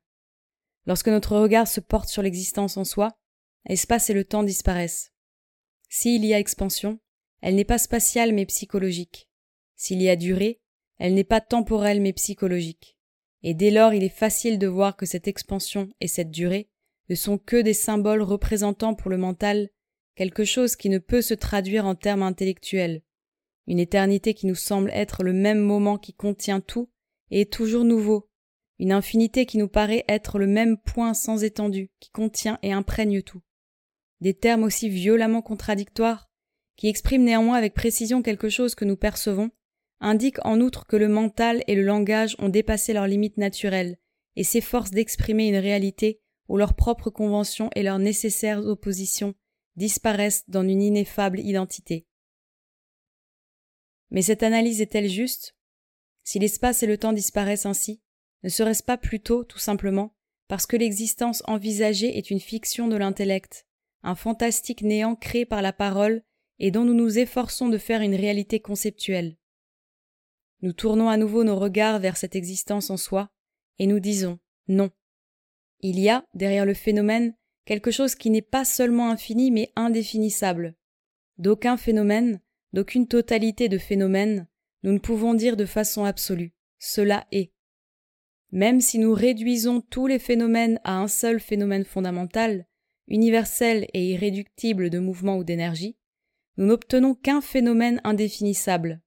Lorsque 0.86 1.08
notre 1.08 1.38
regard 1.38 1.68
se 1.68 1.80
porte 1.80 2.10
sur 2.10 2.22
l'existence 2.22 2.78
en 2.78 2.84
soi, 2.84 3.18
l'espace 3.66 4.10
et 4.10 4.14
le 4.14 4.26
temps 4.26 4.44
disparaissent. 4.44 5.12
S'il 5.90 6.26
y 6.26 6.34
a 6.34 6.40
expansion, 6.40 7.00
elle 7.42 7.56
n'est 7.56 7.66
pas 7.66 7.78
spatiale 7.78 8.34
mais 8.34 8.46
psychologique. 8.46 9.30
S'il 9.76 10.02
y 10.02 10.10
a 10.10 10.16
durée, 10.16 10.62
elle 10.98 11.14
n'est 11.14 11.24
pas 11.24 11.42
temporelle 11.42 12.02
mais 12.02 12.14
psychologique. 12.14 12.98
Et 13.44 13.54
dès 13.54 13.72
lors 13.72 13.94
il 13.94 14.04
est 14.04 14.10
facile 14.10 14.58
de 14.58 14.68
voir 14.68 14.96
que 14.96 15.06
cette 15.06 15.28
expansion 15.28 15.90
et 16.02 16.08
cette 16.08 16.32
durée 16.32 16.70
ne 17.10 17.16
sont 17.16 17.38
que 17.38 17.62
des 17.62 17.74
symboles 17.74 18.22
représentant 18.22 18.96
pour 18.96 19.12
le 19.12 19.18
mental 19.18 19.70
quelque 20.16 20.46
chose 20.46 20.76
qui 20.76 20.90
ne 20.90 20.98
peut 20.98 21.22
se 21.22 21.34
traduire 21.34 21.86
en 21.86 21.94
termes 21.94 22.24
intellectuels, 22.24 23.04
une 23.68 23.80
éternité 23.80 24.34
qui 24.34 24.48
nous 24.48 24.56
semble 24.56 24.90
être 24.92 25.24
le 25.24 25.34
même 25.34 25.60
moment 25.60 25.98
qui 25.98 26.14
contient 26.14 26.62
tout 26.62 26.90
et 27.32 27.42
est 27.42 27.52
toujours 27.52 27.84
nouveau, 27.84 28.30
une 28.80 28.92
infinité 28.92 29.46
qui 29.46 29.58
nous 29.58 29.68
paraît 29.68 30.06
être 30.08 30.40
le 30.40 30.48
même 30.48 30.78
point 30.78 31.14
sans 31.14 31.44
étendue 31.44 31.92
qui 32.00 32.10
contient 32.12 32.60
et 32.62 32.72
imprègne 32.72 33.22
tout. 33.22 33.42
Des 34.22 34.34
termes 34.34 34.64
aussi 34.64 34.90
violemment 34.90 35.42
contradictoires, 35.42 36.30
qui 36.78 36.88
expriment 36.88 37.24
néanmoins 37.24 37.58
avec 37.58 37.74
précision 37.74 38.22
quelque 38.22 38.50
chose 38.50 38.76
que 38.76 38.86
nous 38.86 38.98
percevons, 38.98 39.52
indiquent 40.06 40.46
en 40.46 40.62
outre 40.62 40.86
que 40.86 40.96
le 40.96 41.08
mental 41.08 41.64
et 41.66 41.74
le 41.74 41.82
langage 41.82 42.36
ont 42.38 42.50
dépassé 42.50 42.94
leurs 42.94 43.08
limites 43.08 43.38
naturelles 43.38 43.98
et 44.36 44.44
s'efforcent 44.44 44.92
d'exprimer 44.92 45.48
une 45.48 45.58
réalité 45.58 46.22
où 46.48 46.58
leurs 46.58 46.76
propres 46.76 47.10
conventions 47.10 47.72
et 47.76 47.82
leurs 47.82 47.98
nécessaires 47.98 48.64
oppositions 48.64 49.34
disparaissent 49.76 50.48
dans 50.48 50.62
une 50.62 50.84
ineffable 50.84 51.40
identité. 51.40 52.06
Mais 54.12 54.22
cette 54.22 54.44
analyse 54.44 54.80
est-elle 54.80 55.10
juste? 55.10 55.56
Si 56.24 56.38
l'espace 56.38 56.84
et 56.84 56.88
le 56.88 57.00
temps 57.00 57.14
disparaissent 57.14 57.66
ainsi, 57.66 58.00
Ne 58.44 58.50
serait-ce 58.50 58.84
pas 58.84 58.98
plutôt, 58.98 59.44
tout 59.44 59.58
simplement, 59.58 60.14
parce 60.48 60.68
que 60.68 60.78
l'existence 60.78 61.42
envisagée 61.48 62.16
est 62.16 62.30
une 62.30 62.40
fiction 62.40 62.88
de 62.88 62.96
l'intellect, 62.96 63.66
un 64.04 64.14
fantastique 64.14 64.84
néant 64.84 65.16
créé 65.16 65.48
par 65.48 65.64
la 65.64 65.74
parole 65.74 66.22
et 66.60 66.70
dont 66.70 66.84
nous 66.84 66.94
nous 66.94 67.18
efforçons 67.18 67.70
de 67.70 67.80
faire 67.80 68.02
une 68.02 68.14
réalité 68.14 68.60
conceptuelle? 68.60 69.38
Nous 70.62 70.74
tournons 70.74 71.10
à 71.10 71.18
nouveau 71.18 71.44
nos 71.44 71.58
regards 71.58 72.00
vers 72.00 72.18
cette 72.18 72.36
existence 72.36 72.90
en 72.90 72.98
soi, 72.98 73.30
et 73.80 73.88
nous 73.88 74.00
disons 74.00 74.40
non. 74.68 74.90
Il 75.82 76.00
y 76.00 76.10
a, 76.10 76.26
derrière 76.34 76.66
le 76.66 76.74
phénomène, 76.74 77.36
quelque 77.66 77.92
chose 77.92 78.16
qui 78.16 78.30
n'est 78.30 78.42
pas 78.42 78.66
seulement 78.66 79.10
infini 79.10 79.52
mais 79.52 79.72
indéfinissable. 79.76 80.76
D'aucun 81.38 81.78
phénomène, 81.78 82.42
d'aucune 82.74 83.08
totalité 83.08 83.70
de 83.70 83.78
phénomènes, 83.78 84.48
nous 84.84 84.94
ne 84.94 85.00
pouvons 85.00 85.34
dire 85.34 85.58
de 85.58 85.66
façon 85.66 86.06
absolue 86.06 86.56
cela 86.86 87.26
est. 87.32 87.52
Même 88.52 88.80
si 88.80 89.00
nous 89.00 89.14
réduisons 89.14 89.82
tous 89.82 90.08
les 90.08 90.20
phénomènes 90.20 90.80
à 90.84 90.98
un 90.98 91.08
seul 91.08 91.40
phénomène 91.40 91.84
fondamental, 91.84 92.68
universel 93.08 93.88
et 93.94 94.12
irréductible 94.12 94.90
de 94.90 95.00
mouvement 95.00 95.38
ou 95.38 95.44
d'énergie, 95.44 95.98
nous 96.58 96.66
n'obtenons 96.68 97.16
qu'un 97.16 97.42
phénomène 97.42 98.00
indéfinissable. 98.04 99.02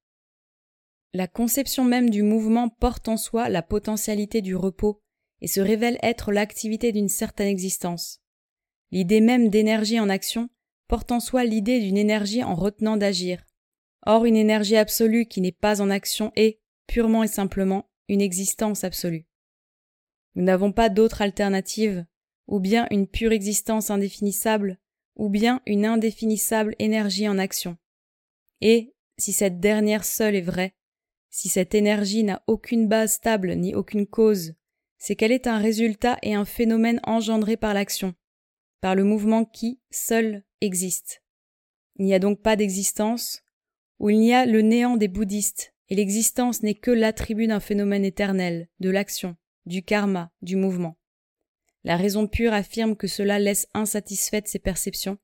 La 1.14 1.26
conception 1.26 1.84
même 1.84 2.10
du 2.10 2.22
mouvement 2.22 2.68
porte 2.68 3.08
en 3.08 3.16
soi 3.16 3.48
la 3.48 3.62
potentialité 3.62 4.42
du 4.42 4.54
repos 4.54 5.00
et 5.40 5.46
se 5.46 5.60
révèle 5.60 5.98
être 6.02 6.32
l'activité 6.32 6.92
d'une 6.92 7.08
certaine 7.08 7.48
existence. 7.48 8.20
L'idée 8.90 9.20
même 9.20 9.48
d'énergie 9.48 10.00
en 10.00 10.08
action 10.08 10.50
porte 10.86 11.12
en 11.12 11.20
soi 11.20 11.44
l'idée 11.44 11.80
d'une 11.80 11.96
énergie 11.96 12.42
en 12.42 12.54
retenant 12.54 12.96
d'agir. 12.96 13.44
Or 14.06 14.24
une 14.24 14.36
énergie 14.36 14.76
absolue 14.76 15.26
qui 15.26 15.40
n'est 15.40 15.52
pas 15.52 15.80
en 15.80 15.90
action 15.90 16.32
est, 16.36 16.60
purement 16.86 17.24
et 17.24 17.28
simplement, 17.28 17.90
une 18.08 18.22
existence 18.22 18.84
absolue. 18.84 19.26
Nous 20.34 20.44
n'avons 20.44 20.72
pas 20.72 20.88
d'autre 20.88 21.20
alternative, 21.20 22.06
ou 22.46 22.60
bien 22.60 22.86
une 22.90 23.06
pure 23.06 23.32
existence 23.32 23.90
indéfinissable, 23.90 24.78
ou 25.16 25.28
bien 25.28 25.60
une 25.66 25.84
indéfinissable 25.84 26.74
énergie 26.78 27.28
en 27.28 27.38
action. 27.38 27.76
Et, 28.60 28.94
si 29.18 29.32
cette 29.32 29.60
dernière 29.60 30.04
seule 30.04 30.36
est 30.36 30.40
vraie, 30.40 30.74
si 31.30 31.48
cette 31.48 31.74
énergie 31.74 32.24
n'a 32.24 32.42
aucune 32.46 32.88
base 32.88 33.14
stable 33.14 33.54
ni 33.54 33.74
aucune 33.74 34.06
cause, 34.06 34.54
c'est 34.98 35.14
qu'elle 35.14 35.32
est 35.32 35.46
un 35.46 35.58
résultat 35.58 36.18
et 36.22 36.34
un 36.34 36.44
phénomène 36.44 37.00
engendré 37.04 37.56
par 37.56 37.74
l'action, 37.74 38.14
par 38.80 38.94
le 38.94 39.04
mouvement 39.04 39.44
qui, 39.44 39.80
seul, 39.90 40.44
existe. 40.60 41.22
Il 41.96 42.06
n'y 42.06 42.14
a 42.14 42.18
donc 42.18 42.42
pas 42.42 42.56
d'existence, 42.56 43.42
ou 43.98 44.10
il 44.10 44.22
y 44.22 44.32
a 44.32 44.46
le 44.46 44.62
néant 44.62 44.96
des 44.96 45.08
bouddhistes, 45.08 45.74
et 45.88 45.94
l'existence 45.94 46.62
n'est 46.62 46.74
que 46.74 46.90
l'attribut 46.90 47.46
d'un 47.46 47.60
phénomène 47.60 48.04
éternel, 48.04 48.68
de 48.80 48.90
l'action, 48.90 49.36
du 49.66 49.82
karma, 49.82 50.32
du 50.42 50.56
mouvement. 50.56 50.96
La 51.84 51.96
raison 51.96 52.26
pure 52.26 52.52
affirme 52.52 52.96
que 52.96 53.06
cela 53.06 53.38
laisse 53.38 53.68
insatisfaite 53.74 54.48
ses 54.48 54.58
perceptions, 54.58 55.18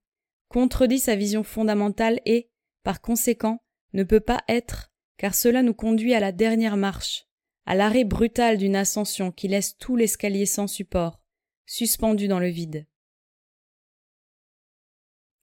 contredit 0.48 1.00
sa 1.00 1.16
vision 1.16 1.42
fondamentale 1.42 2.20
et, 2.24 2.48
par 2.82 3.00
conséquent, 3.00 3.62
ne 3.92 4.04
peut 4.04 4.20
pas 4.20 4.42
être, 4.48 4.93
car 5.16 5.34
cela 5.34 5.62
nous 5.62 5.74
conduit 5.74 6.14
à 6.14 6.20
la 6.20 6.32
dernière 6.32 6.76
marche, 6.76 7.26
à 7.66 7.74
l'arrêt 7.74 8.04
brutal 8.04 8.58
d'une 8.58 8.76
ascension 8.76 9.32
qui 9.32 9.48
laisse 9.48 9.76
tout 9.78 9.96
l'escalier 9.96 10.46
sans 10.46 10.66
support, 10.66 11.20
suspendu 11.66 12.28
dans 12.28 12.38
le 12.38 12.48
vide. 12.48 12.86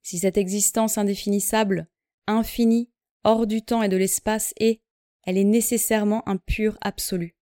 Si 0.01 0.19
cette 0.19 0.37
existence 0.37 0.97
indéfinissable, 0.97 1.87
infinie, 2.27 2.91
hors 3.23 3.47
du 3.47 3.61
temps 3.61 3.83
et 3.83 3.89
de 3.89 3.97
l'espace 3.97 4.53
est, 4.59 4.81
elle 5.23 5.37
est 5.37 5.43
nécessairement 5.43 6.27
un 6.27 6.37
pur 6.37 6.77
absolu. 6.81 7.35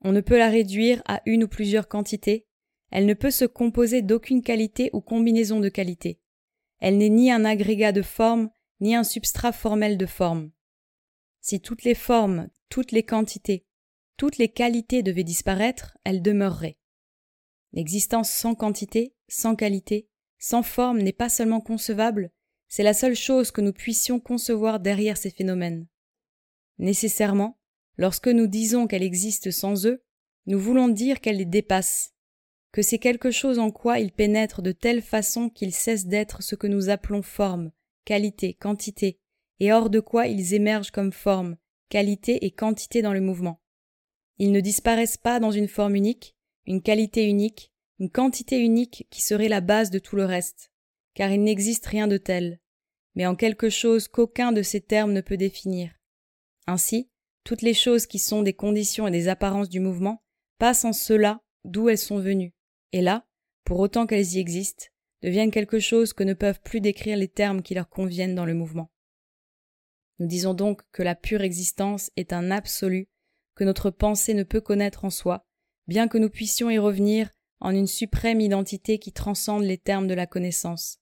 On 0.00 0.12
ne 0.12 0.20
peut 0.20 0.38
la 0.38 0.50
réduire 0.50 1.02
à 1.06 1.22
une 1.24 1.44
ou 1.44 1.48
plusieurs 1.48 1.88
quantités, 1.88 2.46
elle 2.90 3.06
ne 3.06 3.14
peut 3.14 3.30
se 3.30 3.44
composer 3.44 4.02
d'aucune 4.02 4.42
qualité 4.42 4.90
ou 4.92 5.00
combinaison 5.00 5.60
de 5.60 5.68
qualités. 5.68 6.20
Elle 6.78 6.98
n'est 6.98 7.08
ni 7.08 7.32
un 7.32 7.44
agrégat 7.44 7.92
de 7.92 8.02
forme, 8.02 8.50
ni 8.80 8.94
un 8.94 9.04
substrat 9.04 9.52
formel 9.52 9.96
de 9.96 10.06
forme. 10.06 10.50
Si 11.46 11.60
toutes 11.60 11.84
les 11.84 11.94
formes, 11.94 12.48
toutes 12.70 12.90
les 12.90 13.02
quantités, 13.02 13.66
toutes 14.16 14.38
les 14.38 14.48
qualités 14.48 15.02
devaient 15.02 15.24
disparaître, 15.24 15.98
elles 16.02 16.22
demeureraient. 16.22 16.78
L'existence 17.74 18.30
sans 18.30 18.54
quantité, 18.54 19.14
sans 19.28 19.54
qualité, 19.54 20.08
sans 20.38 20.62
forme 20.62 21.02
n'est 21.02 21.12
pas 21.12 21.28
seulement 21.28 21.60
concevable, 21.60 22.30
c'est 22.68 22.82
la 22.82 22.94
seule 22.94 23.14
chose 23.14 23.50
que 23.50 23.60
nous 23.60 23.74
puissions 23.74 24.20
concevoir 24.20 24.80
derrière 24.80 25.18
ces 25.18 25.28
phénomènes. 25.28 25.86
Nécessairement, 26.78 27.58
lorsque 27.98 28.28
nous 28.28 28.46
disons 28.46 28.86
qu'elle 28.86 29.02
existe 29.02 29.50
sans 29.50 29.84
eux, 29.84 30.02
nous 30.46 30.58
voulons 30.58 30.88
dire 30.88 31.20
qu'elle 31.20 31.36
les 31.36 31.44
dépasse, 31.44 32.14
que 32.72 32.80
c'est 32.80 32.98
quelque 32.98 33.30
chose 33.30 33.58
en 33.58 33.70
quoi 33.70 33.98
ils 33.98 34.12
pénètrent 34.12 34.62
de 34.62 34.72
telle 34.72 35.02
façon 35.02 35.50
qu'ils 35.50 35.74
cessent 35.74 36.06
d'être 36.06 36.42
ce 36.42 36.54
que 36.54 36.68
nous 36.68 36.88
appelons 36.88 37.20
forme, 37.20 37.70
qualité, 38.06 38.54
quantité, 38.54 39.20
et 39.60 39.72
hors 39.72 39.90
de 39.90 40.00
quoi 40.00 40.26
ils 40.26 40.54
émergent 40.54 40.90
comme 40.90 41.12
forme, 41.12 41.56
qualité 41.88 42.44
et 42.44 42.50
quantité 42.50 43.02
dans 43.02 43.12
le 43.12 43.20
mouvement. 43.20 43.60
Ils 44.38 44.52
ne 44.52 44.60
disparaissent 44.60 45.16
pas 45.16 45.38
dans 45.40 45.52
une 45.52 45.68
forme 45.68 45.94
unique, 45.94 46.34
une 46.66 46.82
qualité 46.82 47.28
unique, 47.28 47.72
une 48.00 48.10
quantité 48.10 48.58
unique 48.58 49.06
qui 49.10 49.22
serait 49.22 49.48
la 49.48 49.60
base 49.60 49.90
de 49.90 49.98
tout 49.98 50.16
le 50.16 50.24
reste, 50.24 50.72
car 51.14 51.30
il 51.30 51.42
n'existe 51.42 51.86
rien 51.86 52.08
de 52.08 52.16
tel, 52.16 52.60
mais 53.14 53.26
en 53.26 53.36
quelque 53.36 53.70
chose 53.70 54.08
qu'aucun 54.08 54.50
de 54.52 54.62
ces 54.62 54.80
termes 54.80 55.12
ne 55.12 55.20
peut 55.20 55.36
définir. 55.36 55.92
Ainsi, 56.66 57.10
toutes 57.44 57.62
les 57.62 57.74
choses 57.74 58.06
qui 58.06 58.18
sont 58.18 58.42
des 58.42 58.54
conditions 58.54 59.06
et 59.06 59.12
des 59.12 59.28
apparences 59.28 59.68
du 59.68 59.80
mouvement 59.80 60.22
passent 60.58 60.84
en 60.84 60.92
cela 60.92 61.40
d'où 61.64 61.88
elles 61.88 61.98
sont 61.98 62.18
venues, 62.18 62.54
et 62.92 63.02
là, 63.02 63.26
pour 63.64 63.80
autant 63.80 64.06
qu'elles 64.06 64.34
y 64.34 64.38
existent, 64.38 64.86
deviennent 65.22 65.50
quelque 65.50 65.78
chose 65.78 66.12
que 66.12 66.24
ne 66.24 66.34
peuvent 66.34 66.60
plus 66.60 66.80
décrire 66.80 67.16
les 67.16 67.28
termes 67.28 67.62
qui 67.62 67.74
leur 67.74 67.88
conviennent 67.88 68.34
dans 68.34 68.44
le 68.44 68.54
mouvement. 68.54 68.90
Nous 70.24 70.30
disons 70.30 70.54
donc 70.54 70.80
que 70.90 71.02
la 71.02 71.14
pure 71.14 71.42
existence 71.42 72.10
est 72.16 72.32
un 72.32 72.50
absolu 72.50 73.10
que 73.54 73.62
notre 73.62 73.90
pensée 73.90 74.32
ne 74.32 74.42
peut 74.42 74.62
connaître 74.62 75.04
en 75.04 75.10
soi, 75.10 75.44
bien 75.86 76.08
que 76.08 76.16
nous 76.16 76.30
puissions 76.30 76.70
y 76.70 76.78
revenir 76.78 77.28
en 77.60 77.74
une 77.74 77.86
suprême 77.86 78.40
identité 78.40 78.98
qui 78.98 79.12
transcende 79.12 79.64
les 79.64 79.76
termes 79.76 80.06
de 80.06 80.14
la 80.14 80.26
connaissance. 80.26 80.98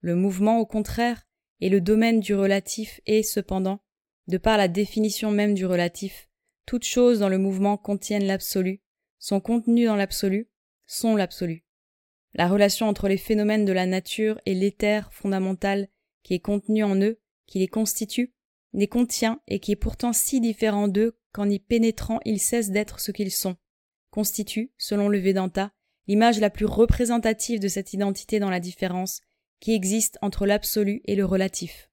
Le 0.00 0.16
mouvement, 0.16 0.58
au 0.58 0.66
contraire, 0.66 1.22
est 1.60 1.68
le 1.68 1.80
domaine 1.80 2.18
du 2.18 2.34
relatif 2.34 3.00
et, 3.06 3.22
cependant, 3.22 3.78
de 4.26 4.38
par 4.38 4.58
la 4.58 4.66
définition 4.66 5.30
même 5.30 5.54
du 5.54 5.64
relatif, 5.64 6.28
toutes 6.66 6.84
choses 6.84 7.20
dans 7.20 7.28
le 7.28 7.38
mouvement 7.38 7.76
contiennent 7.76 8.26
l'absolu, 8.26 8.82
sont 9.20 9.38
contenues 9.38 9.86
dans 9.86 9.94
l'absolu, 9.94 10.50
sont 10.84 11.14
l'absolu. 11.14 11.64
La 12.34 12.48
relation 12.48 12.88
entre 12.88 13.06
les 13.06 13.18
phénomènes 13.18 13.66
de 13.66 13.72
la 13.72 13.86
nature 13.86 14.40
et 14.46 14.54
l'éther 14.54 15.12
fondamental 15.12 15.86
qui 16.24 16.34
est 16.34 16.40
contenu 16.40 16.82
en 16.82 16.96
eux, 16.96 17.20
qui 17.46 17.60
les 17.60 17.68
constitue, 17.68 18.34
les 18.72 18.88
contient 18.88 19.40
et 19.46 19.60
qui 19.60 19.72
est 19.72 19.76
pourtant 19.76 20.12
si 20.12 20.40
différent 20.40 20.88
d'eux 20.88 21.16
qu'en 21.32 21.48
y 21.48 21.58
pénétrant 21.58 22.20
ils 22.24 22.40
cessent 22.40 22.70
d'être 22.70 23.00
ce 23.00 23.12
qu'ils 23.12 23.32
sont, 23.32 23.56
constitue, 24.10 24.72
selon 24.78 25.08
le 25.08 25.18
Vedanta, 25.18 25.72
l'image 26.06 26.40
la 26.40 26.50
plus 26.50 26.66
représentative 26.66 27.60
de 27.60 27.68
cette 27.68 27.92
identité 27.92 28.38
dans 28.38 28.50
la 28.50 28.60
différence 28.60 29.20
qui 29.60 29.74
existe 29.74 30.18
entre 30.22 30.46
l'absolu 30.46 31.02
et 31.04 31.16
le 31.16 31.24
relatif. 31.24 31.90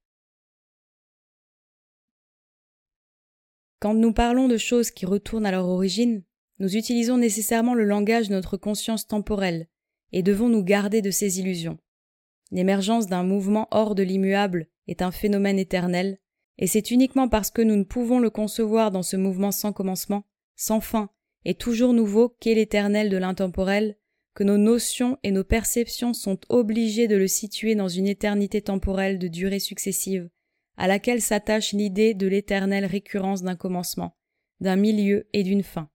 Quand 3.78 3.94
nous 3.94 4.12
parlons 4.12 4.48
de 4.48 4.56
choses 4.56 4.90
qui 4.90 5.04
retournent 5.04 5.46
à 5.46 5.50
leur 5.50 5.68
origine, 5.68 6.24
nous 6.58 6.76
utilisons 6.76 7.18
nécessairement 7.18 7.74
le 7.74 7.84
langage 7.84 8.28
de 8.28 8.34
notre 8.34 8.56
conscience 8.56 9.06
temporelle, 9.06 9.68
et 10.12 10.22
devons 10.22 10.48
nous 10.48 10.64
garder 10.64 11.02
de 11.02 11.10
ces 11.10 11.40
illusions. 11.40 11.78
L'émergence 12.50 13.06
d'un 13.06 13.22
mouvement 13.22 13.68
hors 13.70 13.94
de 13.94 14.02
l'immuable 14.02 14.68
est 14.86 15.02
un 15.02 15.10
phénomène 15.10 15.58
éternel, 15.58 16.18
et 16.58 16.66
c'est 16.66 16.90
uniquement 16.90 17.28
parce 17.28 17.50
que 17.50 17.62
nous 17.62 17.76
ne 17.76 17.84
pouvons 17.84 18.18
le 18.18 18.30
concevoir 18.30 18.90
dans 18.90 19.02
ce 19.02 19.16
mouvement 19.16 19.52
sans 19.52 19.72
commencement, 19.72 20.24
sans 20.56 20.80
fin, 20.80 21.10
et 21.44 21.54
toujours 21.54 21.92
nouveau 21.92 22.30
qu'est 22.40 22.54
l'éternel 22.54 23.10
de 23.10 23.16
l'intemporel, 23.16 23.96
que 24.34 24.44
nos 24.44 24.58
notions 24.58 25.18
et 25.22 25.30
nos 25.30 25.44
perceptions 25.44 26.12
sont 26.12 26.38
obligées 26.48 27.08
de 27.08 27.16
le 27.16 27.28
situer 27.28 27.74
dans 27.74 27.88
une 27.88 28.06
éternité 28.06 28.60
temporelle 28.60 29.18
de 29.18 29.28
durée 29.28 29.60
successive, 29.60 30.28
à 30.76 30.88
laquelle 30.88 31.22
s'attache 31.22 31.72
l'idée 31.72 32.14
de 32.14 32.26
l'éternelle 32.26 32.84
récurrence 32.84 33.42
d'un 33.42 33.56
commencement, 33.56 34.16
d'un 34.60 34.76
milieu 34.76 35.26
et 35.32 35.42
d'une 35.42 35.62
fin. 35.62 35.88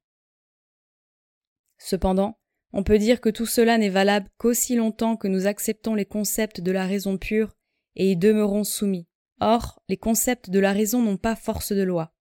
Cependant, 1.78 2.40
on 2.74 2.84
peut 2.84 2.98
dire 2.98 3.22
que 3.22 3.30
tout 3.30 3.46
cela 3.46 3.78
n'est 3.78 3.90
valable 3.90 4.30
qu'aussi 4.38 4.76
longtemps 4.76 5.18
que 5.18 5.28
nous 5.28 5.46
acceptons 5.48 5.94
les 5.94 6.06
concepts 6.06 6.62
de 6.62 6.72
la 6.72 6.86
raison 6.86 7.18
pure 7.18 7.56
et 7.96 8.12
y 8.12 8.16
demeurons 8.16 8.64
soumis. 8.64 9.08
Or, 9.42 9.82
les 9.90 9.98
concepts 9.98 10.52
de 10.52 10.60
la 10.60 10.72
raison 10.72 11.02
n'ont 11.02 11.18
pas 11.18 11.36
force 11.36 11.72
de 11.72 11.82
loi. 11.82 12.14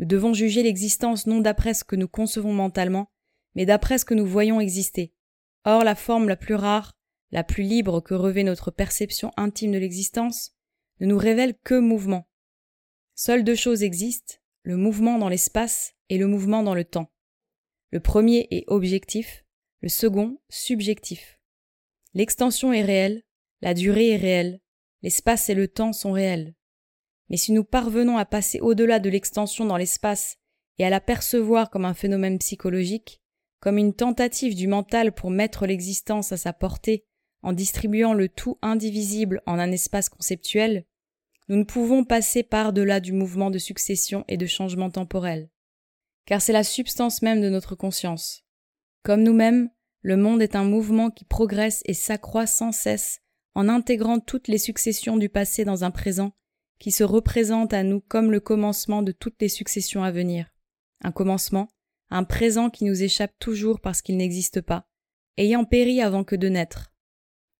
Nous 0.00 0.06
devons 0.06 0.34
juger 0.34 0.64
l'existence 0.64 1.26
non 1.26 1.40
d'après 1.40 1.72
ce 1.72 1.84
que 1.84 1.94
nous 1.94 2.08
concevons 2.08 2.52
mentalement, 2.52 3.12
mais 3.54 3.64
d'après 3.64 3.96
ce 3.98 4.04
que 4.04 4.14
nous 4.14 4.26
voyons 4.26 4.60
exister. 4.60 5.14
Or, 5.64 5.84
la 5.84 5.94
forme 5.94 6.28
la 6.28 6.36
plus 6.36 6.56
rare, 6.56 6.96
la 7.30 7.44
plus 7.44 7.62
libre 7.62 8.00
que 8.00 8.14
revêt 8.14 8.42
notre 8.42 8.72
perception 8.72 9.30
intime 9.36 9.70
de 9.70 9.78
l'existence, 9.78 10.56
ne 10.98 11.06
nous 11.06 11.18
révèle 11.18 11.54
que 11.62 11.78
mouvement. 11.78 12.28
Seules 13.14 13.44
deux 13.44 13.54
choses 13.54 13.84
existent, 13.84 14.34
le 14.62 14.76
mouvement 14.76 15.18
dans 15.18 15.28
l'espace 15.28 15.94
et 16.08 16.18
le 16.18 16.26
mouvement 16.26 16.64
dans 16.64 16.74
le 16.74 16.84
temps. 16.84 17.12
Le 17.90 18.00
premier 18.00 18.48
est 18.50 18.64
objectif, 18.66 19.44
le 19.80 19.88
second 19.88 20.40
subjectif. 20.48 21.40
L'extension 22.14 22.72
est 22.72 22.82
réelle, 22.82 23.22
la 23.60 23.74
durée 23.74 24.10
est 24.10 24.16
réelle, 24.16 24.60
l'espace 25.02 25.48
et 25.48 25.54
le 25.54 25.68
temps 25.68 25.92
sont 25.92 26.12
réels. 26.12 26.54
Mais 27.28 27.36
si 27.36 27.52
nous 27.52 27.64
parvenons 27.64 28.16
à 28.16 28.24
passer 28.24 28.60
au-delà 28.60 28.98
de 28.98 29.10
l'extension 29.10 29.66
dans 29.66 29.76
l'espace 29.76 30.38
et 30.78 30.84
à 30.84 30.90
la 30.90 31.00
percevoir 31.00 31.70
comme 31.70 31.84
un 31.84 31.94
phénomène 31.94 32.38
psychologique, 32.38 33.20
comme 33.60 33.78
une 33.78 33.94
tentative 33.94 34.54
du 34.54 34.66
mental 34.66 35.12
pour 35.12 35.30
mettre 35.30 35.66
l'existence 35.66 36.32
à 36.32 36.36
sa 36.36 36.52
portée 36.52 37.04
en 37.42 37.52
distribuant 37.52 38.14
le 38.14 38.28
tout 38.28 38.58
indivisible 38.62 39.42
en 39.46 39.58
un 39.58 39.70
espace 39.70 40.08
conceptuel, 40.08 40.84
nous 41.48 41.56
ne 41.56 41.64
pouvons 41.64 42.04
passer 42.04 42.42
par-delà 42.42 43.00
du 43.00 43.12
mouvement 43.12 43.50
de 43.50 43.58
succession 43.58 44.24
et 44.28 44.36
de 44.36 44.46
changement 44.46 44.90
temporel. 44.90 45.48
Car 46.26 46.42
c'est 46.42 46.52
la 46.52 46.64
substance 46.64 47.22
même 47.22 47.40
de 47.40 47.48
notre 47.48 47.74
conscience. 47.74 48.44
Comme 49.02 49.22
nous-mêmes, 49.22 49.70
le 50.02 50.16
monde 50.16 50.42
est 50.42 50.56
un 50.56 50.64
mouvement 50.64 51.10
qui 51.10 51.24
progresse 51.24 51.82
et 51.86 51.94
s'accroît 51.94 52.46
sans 52.46 52.72
cesse 52.72 53.22
en 53.54 53.68
intégrant 53.68 54.20
toutes 54.20 54.48
les 54.48 54.58
successions 54.58 55.16
du 55.16 55.28
passé 55.28 55.64
dans 55.64 55.84
un 55.84 55.90
présent 55.90 56.32
qui 56.78 56.92
se 56.92 57.04
représente 57.04 57.72
à 57.72 57.82
nous 57.82 58.00
comme 58.00 58.30
le 58.30 58.40
commencement 58.40 59.02
de 59.02 59.12
toutes 59.12 59.40
les 59.40 59.48
successions 59.48 60.04
à 60.04 60.10
venir. 60.10 60.52
Un 61.02 61.12
commencement, 61.12 61.68
un 62.10 62.24
présent 62.24 62.70
qui 62.70 62.84
nous 62.84 63.02
échappe 63.02 63.32
toujours 63.38 63.80
parce 63.80 64.02
qu'il 64.02 64.16
n'existe 64.16 64.60
pas, 64.60 64.88
ayant 65.36 65.64
péri 65.64 66.00
avant 66.00 66.24
que 66.24 66.36
de 66.36 66.48
naître. 66.48 66.92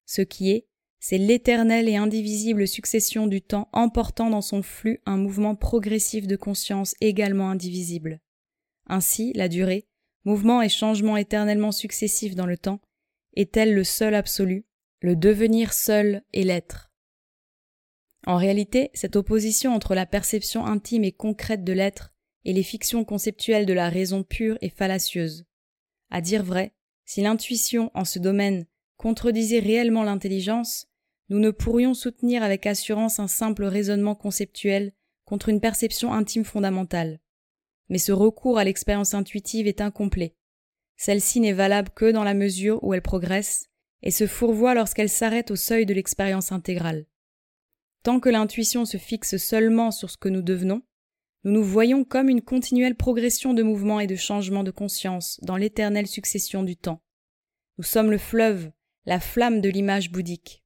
Ce 0.07 0.23
qui 0.23 0.51
est, 0.51 0.69
c'est 1.01 1.19
l'éternelle 1.19 1.89
et 1.89 1.97
indivisible 1.97 2.67
succession 2.67 3.27
du 3.27 3.41
temps 3.41 3.69
emportant 3.73 4.31
dans 4.31 4.41
son 4.41 4.63
flux 4.63 5.01
un 5.07 5.17
mouvement 5.17 5.55
progressif 5.55 6.27
de 6.27 6.37
conscience 6.37 6.95
également 7.01 7.51
indivisible. 7.51 8.21
Ainsi, 8.87 9.33
la 9.35 9.49
durée, 9.49 9.87
mouvement 10.25 10.61
et 10.61 10.69
changement 10.69 11.17
éternellement 11.17 11.73
successifs 11.73 12.35
dans 12.35 12.47
le 12.47 12.59
temps, 12.59 12.81
est-elle 13.35 13.75
le 13.75 13.85
seul 13.85 14.15
absolu, 14.15 14.67
le 15.01 15.17
devenir 15.17 15.73
seul 15.73 16.23
et 16.33 16.45
l'être. 16.45 16.91
En 18.27 18.37
réalité, 18.37 18.91
cette 18.95 19.17
opposition 19.17 19.75
entre 19.75 19.95
la 19.95 20.07
perception 20.07 20.67
intime 20.67 21.05
et 21.05 21.13
concrète 21.13 21.65
de 21.65 21.73
l'être 21.73 22.13
et 22.45 22.53
les 22.53 22.63
fictions 22.63 23.05
conceptuelles 23.05 23.67
de 23.67 23.73
la 23.73 23.89
raison 23.89 24.23
pure 24.23 24.59
est 24.61 24.77
fallacieuse. 24.77 25.47
À 26.11 26.21
dire 26.21 26.43
vrai, 26.43 26.75
si 27.05 27.23
l'intuition 27.23 27.91
en 27.95 28.05
ce 28.05 28.19
domaine 28.19 28.67
contredisait 28.97 29.61
réellement 29.61 30.03
l'intelligence, 30.03 30.89
nous 31.29 31.39
ne 31.39 31.51
pourrions 31.51 31.95
soutenir 31.95 32.43
avec 32.43 32.67
assurance 32.67 33.21
un 33.21 33.29
simple 33.29 33.65
raisonnement 33.65 34.15
conceptuel 34.15 34.93
contre 35.25 35.51
une 35.51 35.61
perception 35.61 36.13
intime 36.13 36.45
fondamentale. 36.45 37.21
Mais 37.89 37.99
ce 37.99 38.13
recours 38.13 38.59
à 38.59 38.65
l'expérience 38.65 39.15
intuitive 39.15 39.67
est 39.67 39.81
incomplet. 39.81 40.35
Celle-ci 40.97 41.41
n'est 41.41 41.53
valable 41.53 41.91
que 41.91 42.11
dans 42.11 42.25
la 42.25 42.35
mesure 42.35 42.83
où 42.83 42.93
elle 42.93 43.03
progresse 43.03 43.71
et 44.03 44.11
se 44.11 44.27
fourvoie 44.27 44.75
lorsqu'elle 44.75 45.09
s'arrête 45.09 45.51
au 45.51 45.57
seuil 45.57 45.87
de 45.87 45.95
l'expérience 45.95 46.53
intégrale. 46.53 47.07
Tant 48.03 48.21
que 48.21 48.29
l'intuition 48.29 48.85
se 48.85 48.97
fixe 48.97 49.37
seulement 49.37 49.91
sur 49.91 50.11
ce 50.11 50.17
que 50.17 50.29
nous 50.29 50.43
devenons, 50.43 50.83
nous 51.45 51.53
nous 51.53 51.65
voyons 51.65 52.05
comme 52.05 52.29
une 52.29 52.43
continuelle 52.43 52.97
progression 52.97 53.55
de 53.55 53.63
mouvements 53.63 54.01
et 54.01 54.07
de 54.07 54.17
changements 54.17 54.65
de 54.65 54.71
conscience 54.71 55.39
dans 55.43 55.57
l'éternelle 55.57 56.07
succession 56.07 56.63
du 56.63 56.77
temps. 56.77 57.03
Nous 57.79 57.85
sommes 57.85 58.11
le 58.11 58.19
fleuve, 58.19 58.71
la 59.05 59.21
flamme 59.21 59.61
de 59.61 59.69
l'image 59.69 60.11
bouddhique. 60.11 60.65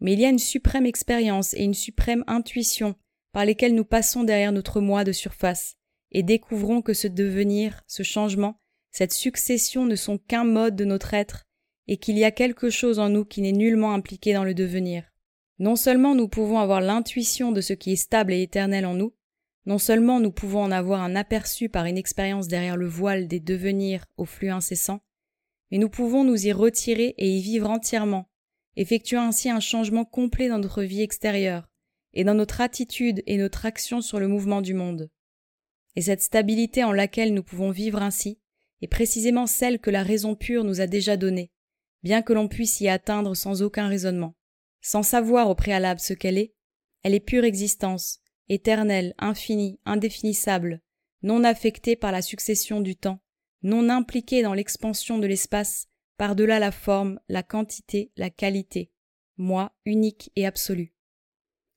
Mais 0.00 0.12
il 0.12 0.20
y 0.20 0.26
a 0.26 0.30
une 0.30 0.38
suprême 0.38 0.86
expérience 0.86 1.54
et 1.54 1.64
une 1.64 1.74
suprême 1.74 2.24
intuition 2.26 2.96
par 3.32 3.44
lesquelles 3.44 3.74
nous 3.74 3.84
passons 3.84 4.24
derrière 4.24 4.52
notre 4.52 4.80
moi 4.80 5.04
de 5.04 5.12
surface 5.12 5.76
et 6.12 6.22
découvrons 6.22 6.82
que 6.82 6.94
ce 6.94 7.08
devenir, 7.08 7.82
ce 7.86 8.02
changement, 8.02 8.60
cette 8.90 9.12
succession 9.12 9.86
ne 9.86 9.96
sont 9.96 10.18
qu'un 10.18 10.44
mode 10.44 10.76
de 10.76 10.84
notre 10.84 11.14
être 11.14 11.44
et 11.86 11.96
qu'il 11.96 12.18
y 12.18 12.24
a 12.24 12.30
quelque 12.30 12.70
chose 12.70 12.98
en 12.98 13.08
nous 13.08 13.24
qui 13.24 13.42
n'est 13.42 13.52
nullement 13.52 13.92
impliqué 13.92 14.32
dans 14.32 14.44
le 14.44 14.54
devenir. 14.54 15.04
Non 15.58 15.76
seulement 15.76 16.14
nous 16.14 16.28
pouvons 16.28 16.58
avoir 16.58 16.80
l'intuition 16.80 17.52
de 17.52 17.60
ce 17.60 17.72
qui 17.72 17.92
est 17.92 17.96
stable 17.96 18.32
et 18.32 18.42
éternel 18.42 18.86
en 18.86 18.94
nous, 18.94 19.14
non 19.66 19.78
seulement 19.78 20.20
nous 20.20 20.32
pouvons 20.32 20.62
en 20.62 20.70
avoir 20.70 21.00
un 21.00 21.16
aperçu 21.16 21.68
par 21.68 21.86
une 21.86 21.96
expérience 21.96 22.48
derrière 22.48 22.76
le 22.76 22.88
voile 22.88 23.28
des 23.28 23.40
devenirs 23.40 24.04
au 24.16 24.24
flux 24.24 24.50
incessant, 24.50 25.00
mais 25.70 25.78
nous 25.78 25.88
pouvons 25.88 26.24
nous 26.24 26.46
y 26.46 26.52
retirer 26.52 27.14
et 27.18 27.30
y 27.30 27.40
vivre 27.40 27.70
entièrement, 27.70 28.28
effectuant 28.76 29.22
ainsi 29.22 29.48
un 29.48 29.60
changement 29.60 30.04
complet 30.04 30.48
dans 30.48 30.58
notre 30.58 30.82
vie 30.82 31.02
extérieure, 31.02 31.68
et 32.12 32.24
dans 32.24 32.34
notre 32.34 32.60
attitude 32.60 33.22
et 33.26 33.38
notre 33.38 33.64
action 33.66 34.00
sur 34.00 34.20
le 34.20 34.28
mouvement 34.28 34.60
du 34.60 34.74
monde. 34.74 35.10
Et 35.96 36.02
cette 36.02 36.22
stabilité 36.22 36.84
en 36.84 36.92
laquelle 36.92 37.32
nous 37.32 37.42
pouvons 37.42 37.70
vivre 37.70 38.02
ainsi 38.02 38.38
est 38.82 38.88
précisément 38.88 39.46
celle 39.46 39.78
que 39.78 39.90
la 39.90 40.02
raison 40.02 40.34
pure 40.34 40.64
nous 40.64 40.80
a 40.80 40.86
déjà 40.86 41.16
donnée, 41.16 41.52
bien 42.04 42.22
que 42.22 42.34
l'on 42.34 42.48
puisse 42.48 42.80
y 42.80 42.88
atteindre 42.88 43.34
sans 43.34 43.62
aucun 43.62 43.88
raisonnement. 43.88 44.36
Sans 44.82 45.02
savoir 45.02 45.48
au 45.48 45.54
préalable 45.54 46.00
ce 46.00 46.12
qu'elle 46.12 46.38
est, 46.38 46.54
elle 47.02 47.14
est 47.14 47.20
pure 47.20 47.44
existence, 47.44 48.20
éternelle, 48.50 49.14
infinie, 49.18 49.80
indéfinissable, 49.86 50.82
non 51.22 51.42
affectée 51.44 51.96
par 51.96 52.12
la 52.12 52.20
succession 52.20 52.82
du 52.82 52.94
temps, 52.94 53.20
non 53.62 53.88
impliquée 53.88 54.42
dans 54.42 54.52
l'expansion 54.52 55.18
de 55.18 55.26
l'espace, 55.26 55.88
par-delà 56.18 56.58
la 56.58 56.70
forme, 56.70 57.18
la 57.28 57.42
quantité, 57.42 58.12
la 58.16 58.28
qualité, 58.28 58.92
moi 59.38 59.74
unique 59.86 60.30
et 60.36 60.46
absolu. 60.46 60.94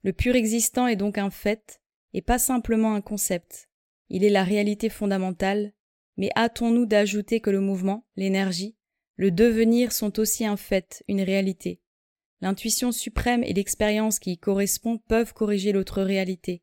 Le 0.03 0.11
pur 0.11 0.35
existant 0.35 0.87
est 0.87 0.97
donc 0.97 1.17
un 1.17 1.29
fait, 1.29 1.81
et 2.13 2.21
pas 2.21 2.37
simplement 2.37 2.93
un 2.93 3.01
concept. 3.01 3.69
Il 4.09 4.25
est 4.25 4.29
la 4.29 4.43
réalité 4.43 4.89
fondamentale, 4.89 5.73
mais 6.17 6.31
hâtons-nous 6.35 6.85
d'ajouter 6.85 7.39
que 7.39 7.49
le 7.49 7.61
mouvement, 7.61 8.05
l'énergie, 8.17 8.76
le 9.17 9.31
devenir 9.31 9.91
sont 9.91 10.19
aussi 10.19 10.45
un 10.45 10.57
fait, 10.57 11.03
une 11.07 11.21
réalité. 11.21 11.81
L'intuition 12.39 12.91
suprême 12.91 13.43
et 13.43 13.53
l'expérience 13.53 14.19
qui 14.19 14.33
y 14.33 14.37
correspond 14.37 14.99
peuvent 14.99 15.33
corriger 15.33 15.71
l'autre 15.71 16.03
réalité, 16.03 16.61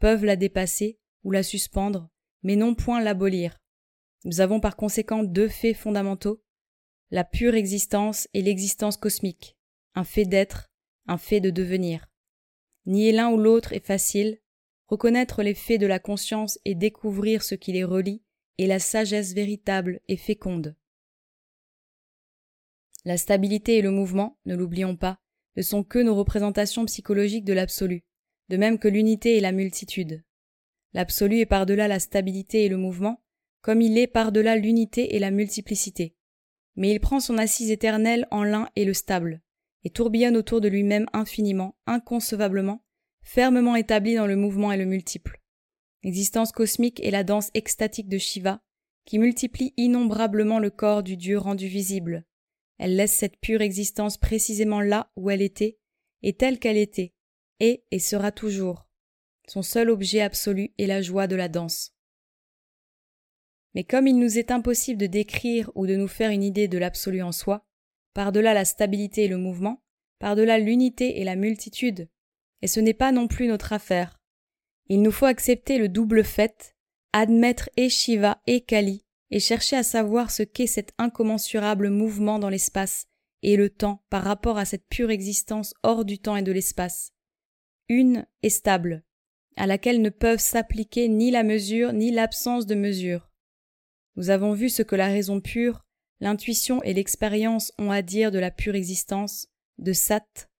peuvent 0.00 0.24
la 0.24 0.34
dépasser 0.34 0.98
ou 1.22 1.30
la 1.30 1.44
suspendre, 1.44 2.10
mais 2.42 2.56
non 2.56 2.74
point 2.74 3.00
l'abolir. 3.00 3.60
Nous 4.24 4.40
avons 4.40 4.58
par 4.58 4.74
conséquent 4.74 5.22
deux 5.22 5.48
faits 5.48 5.76
fondamentaux, 5.76 6.42
la 7.12 7.22
pure 7.22 7.54
existence 7.54 8.26
et 8.34 8.42
l'existence 8.42 8.96
cosmique, 8.96 9.56
un 9.94 10.04
fait 10.04 10.24
d'être, 10.24 10.72
un 11.06 11.18
fait 11.18 11.40
de 11.40 11.50
devenir. 11.50 12.08
Nier 12.84 13.12
l'un 13.12 13.30
ou 13.30 13.36
l'autre 13.36 13.72
est 13.74 13.86
facile, 13.86 14.40
reconnaître 14.88 15.44
les 15.44 15.54
faits 15.54 15.80
de 15.80 15.86
la 15.86 16.00
conscience 16.00 16.58
et 16.64 16.74
découvrir 16.74 17.44
ce 17.44 17.54
qui 17.54 17.70
les 17.70 17.84
relie 17.84 18.24
est 18.58 18.66
la 18.66 18.80
sagesse 18.80 19.34
véritable 19.34 20.00
et 20.08 20.16
féconde. 20.16 20.74
La 23.04 23.16
stabilité 23.16 23.78
et 23.78 23.82
le 23.82 23.90
mouvement, 23.90 24.38
ne 24.46 24.54
l'oublions 24.54 24.96
pas, 24.96 25.18
ne 25.56 25.62
sont 25.62 25.82
que 25.82 25.98
nos 25.98 26.14
représentations 26.14 26.84
psychologiques 26.86 27.44
de 27.44 27.52
l'absolu, 27.52 28.04
de 28.48 28.56
même 28.56 28.78
que 28.78 28.88
l'unité 28.88 29.36
et 29.36 29.40
la 29.40 29.52
multitude. 29.52 30.22
L'absolu 30.92 31.38
est 31.38 31.46
par-delà 31.46 31.88
la 31.88 31.98
stabilité 31.98 32.64
et 32.64 32.68
le 32.68 32.76
mouvement, 32.76 33.22
comme 33.60 33.80
il 33.80 33.98
est 33.98 34.06
par-delà 34.06 34.56
l'unité 34.56 35.16
et 35.16 35.18
la 35.18 35.30
multiplicité. 35.30 36.14
Mais 36.76 36.90
il 36.90 37.00
prend 37.00 37.20
son 37.20 37.38
assise 37.38 37.70
éternelle 37.70 38.26
en 38.30 38.44
l'un 38.44 38.68
et 38.76 38.84
le 38.84 38.94
stable, 38.94 39.42
et 39.84 39.90
tourbillonne 39.90 40.36
autour 40.36 40.60
de 40.60 40.68
lui-même 40.68 41.06
infiniment, 41.12 41.76
inconcevablement, 41.86 42.84
fermement 43.22 43.76
établi 43.76 44.14
dans 44.14 44.26
le 44.26 44.36
mouvement 44.36 44.72
et 44.72 44.76
le 44.76 44.84
multiple. 44.84 45.40
L'existence 46.04 46.52
cosmique 46.52 47.00
est 47.04 47.10
la 47.10 47.24
danse 47.24 47.50
extatique 47.54 48.08
de 48.08 48.18
Shiva, 48.18 48.60
qui 49.04 49.18
multiplie 49.18 49.74
innombrablement 49.76 50.58
le 50.58 50.70
corps 50.70 51.02
du 51.02 51.16
Dieu 51.16 51.38
rendu 51.38 51.66
visible, 51.66 52.24
elle 52.78 52.96
laisse 52.96 53.14
cette 53.14 53.38
pure 53.38 53.62
existence 53.62 54.18
précisément 54.18 54.80
là 54.80 55.10
où 55.16 55.30
elle 55.30 55.42
était, 55.42 55.78
et 56.22 56.32
telle 56.32 56.58
qu'elle 56.58 56.76
était, 56.76 57.12
et 57.60 57.84
et 57.90 57.98
sera 57.98 58.32
toujours. 58.32 58.88
Son 59.48 59.62
seul 59.62 59.90
objet 59.90 60.20
absolu 60.20 60.72
est 60.78 60.86
la 60.86 61.02
joie 61.02 61.26
de 61.26 61.36
la 61.36 61.48
danse. 61.48 61.94
Mais 63.74 63.84
comme 63.84 64.06
il 64.06 64.18
nous 64.18 64.38
est 64.38 64.50
impossible 64.50 65.00
de 65.00 65.06
décrire 65.06 65.70
ou 65.74 65.86
de 65.86 65.96
nous 65.96 66.08
faire 66.08 66.30
une 66.30 66.44
idée 66.44 66.68
de 66.68 66.78
l'absolu 66.78 67.22
en 67.22 67.32
soi, 67.32 67.66
par-delà 68.14 68.54
la 68.54 68.64
stabilité 68.64 69.24
et 69.24 69.28
le 69.28 69.38
mouvement, 69.38 69.82
par-delà 70.18 70.58
l'unité 70.58 71.20
et 71.20 71.24
la 71.24 71.36
multitude, 71.36 72.08
et 72.60 72.66
ce 72.66 72.80
n'est 72.80 72.94
pas 72.94 73.12
non 73.12 73.28
plus 73.28 73.46
notre 73.46 73.72
affaire. 73.72 74.20
Il 74.88 75.02
nous 75.02 75.10
faut 75.10 75.26
accepter 75.26 75.78
le 75.78 75.88
double 75.88 76.22
fait, 76.22 76.76
admettre 77.12 77.70
et 77.76 77.88
Shiva 77.88 78.40
et 78.46 78.60
Kali, 78.60 79.01
et 79.32 79.40
chercher 79.40 79.76
à 79.76 79.82
savoir 79.82 80.30
ce 80.30 80.42
qu'est 80.42 80.66
cet 80.66 80.92
incommensurable 80.98 81.88
mouvement 81.88 82.38
dans 82.38 82.50
l'espace 82.50 83.06
et 83.42 83.56
le 83.56 83.70
temps 83.70 84.04
par 84.10 84.22
rapport 84.22 84.58
à 84.58 84.66
cette 84.66 84.86
pure 84.88 85.10
existence 85.10 85.72
hors 85.82 86.04
du 86.04 86.18
temps 86.18 86.36
et 86.36 86.42
de 86.42 86.52
l'espace. 86.52 87.12
Une 87.88 88.26
est 88.42 88.50
stable, 88.50 89.02
à 89.56 89.66
laquelle 89.66 90.02
ne 90.02 90.10
peuvent 90.10 90.38
s'appliquer 90.38 91.08
ni 91.08 91.30
la 91.30 91.44
mesure 91.44 91.94
ni 91.94 92.10
l'absence 92.10 92.66
de 92.66 92.74
mesure. 92.74 93.30
Nous 94.16 94.28
avons 94.28 94.52
vu 94.52 94.68
ce 94.68 94.82
que 94.82 94.96
la 94.96 95.06
raison 95.06 95.40
pure, 95.40 95.86
l'intuition 96.20 96.82
et 96.82 96.92
l'expérience 96.92 97.72
ont 97.78 97.90
à 97.90 98.02
dire 98.02 98.32
de 98.32 98.38
la 98.38 98.50
pure 98.50 98.74
existence, 98.74 99.48
de 99.78 99.94
Sat, 99.94 100.50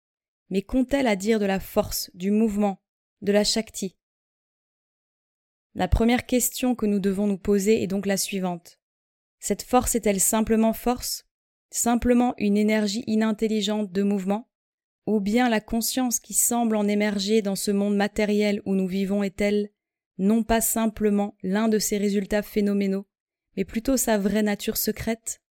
mais 0.48 0.62
qu'ont-elles 0.62 1.06
à 1.06 1.14
dire 1.16 1.38
de 1.38 1.46
la 1.46 1.61
force, 1.61 2.11
du 2.14 2.30
mouvement, 2.30 2.80
de 3.20 3.32
la 3.32 3.44
Shakti? 3.44 3.96
La 5.74 5.88
première 5.88 6.26
question 6.26 6.74
que 6.74 6.87
nous 6.87 7.00
devons 7.00 7.26
nous 7.26 7.38
poser 7.38 7.82
est 7.82 7.87
donc 7.87 8.06
la 8.06 8.16
suivante. 8.16 8.78
Cette 9.38 9.62
force 9.62 9.94
est-elle 9.94 10.20
simplement 10.20 10.72
force, 10.72 11.26
simplement 11.70 12.35
une 12.38 12.56
énergie 12.56 13.04
inintelligente 13.06 13.90
de 13.90 14.02
mouvement, 14.02 14.50
ou 15.06 15.20
bien 15.20 15.48
la 15.48 15.61
conscience 15.61 16.20
qui 16.20 16.35
semble 16.35 16.76
en 16.76 16.87
émerger 16.87 17.42
dans 17.42 17.56
ce 17.56 17.70
monde 17.70 17.96
matériel 17.96 18.62
où 18.66 18.74
nous 18.74 18.87
vivons 18.87 19.22
est-elle 19.22 19.70
non 20.18 20.44
pas 20.44 20.61
simplement 20.61 21.37
l'un 21.42 21.68
de 21.68 21.78
ses 21.78 21.98
résultats 21.98 22.42
phénoménaux, 22.42 23.06
mais 23.56 23.64
plutôt 23.64 23.96
sa 23.96 24.18
vraie 24.18 24.42
nature 24.42 24.76
secrète? 24.76 25.42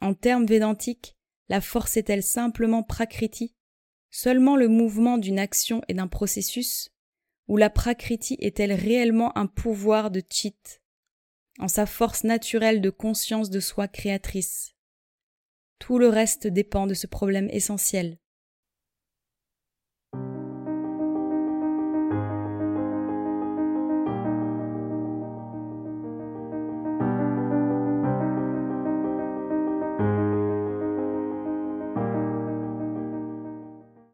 En 0.00 0.14
termes 0.14 0.46
védantiques, 0.46 1.16
la 1.48 1.60
force 1.60 1.96
est-elle 1.96 2.22
simplement 2.22 2.82
prakriti, 2.82 3.54
seulement 4.10 4.56
le 4.56 4.68
mouvement 4.68 5.18
d'une 5.18 5.38
action 5.38 5.82
et 5.88 5.94
d'un 5.94 6.08
processus, 6.08 6.90
ou 7.48 7.56
la 7.56 7.70
prakriti 7.70 8.36
est-elle 8.40 8.72
réellement 8.72 9.36
un 9.38 9.46
pouvoir 9.46 10.10
de 10.10 10.22
chit, 10.28 10.80
en 11.58 11.68
sa 11.68 11.86
force 11.86 12.24
naturelle 12.24 12.80
de 12.80 12.90
conscience 12.90 13.50
de 13.50 13.60
soi 13.60 13.88
créatrice? 13.88 14.74
Tout 15.78 15.98
le 15.98 16.08
reste 16.08 16.46
dépend 16.46 16.86
de 16.86 16.94
ce 16.94 17.06
problème 17.06 17.48
essentiel. 17.50 18.18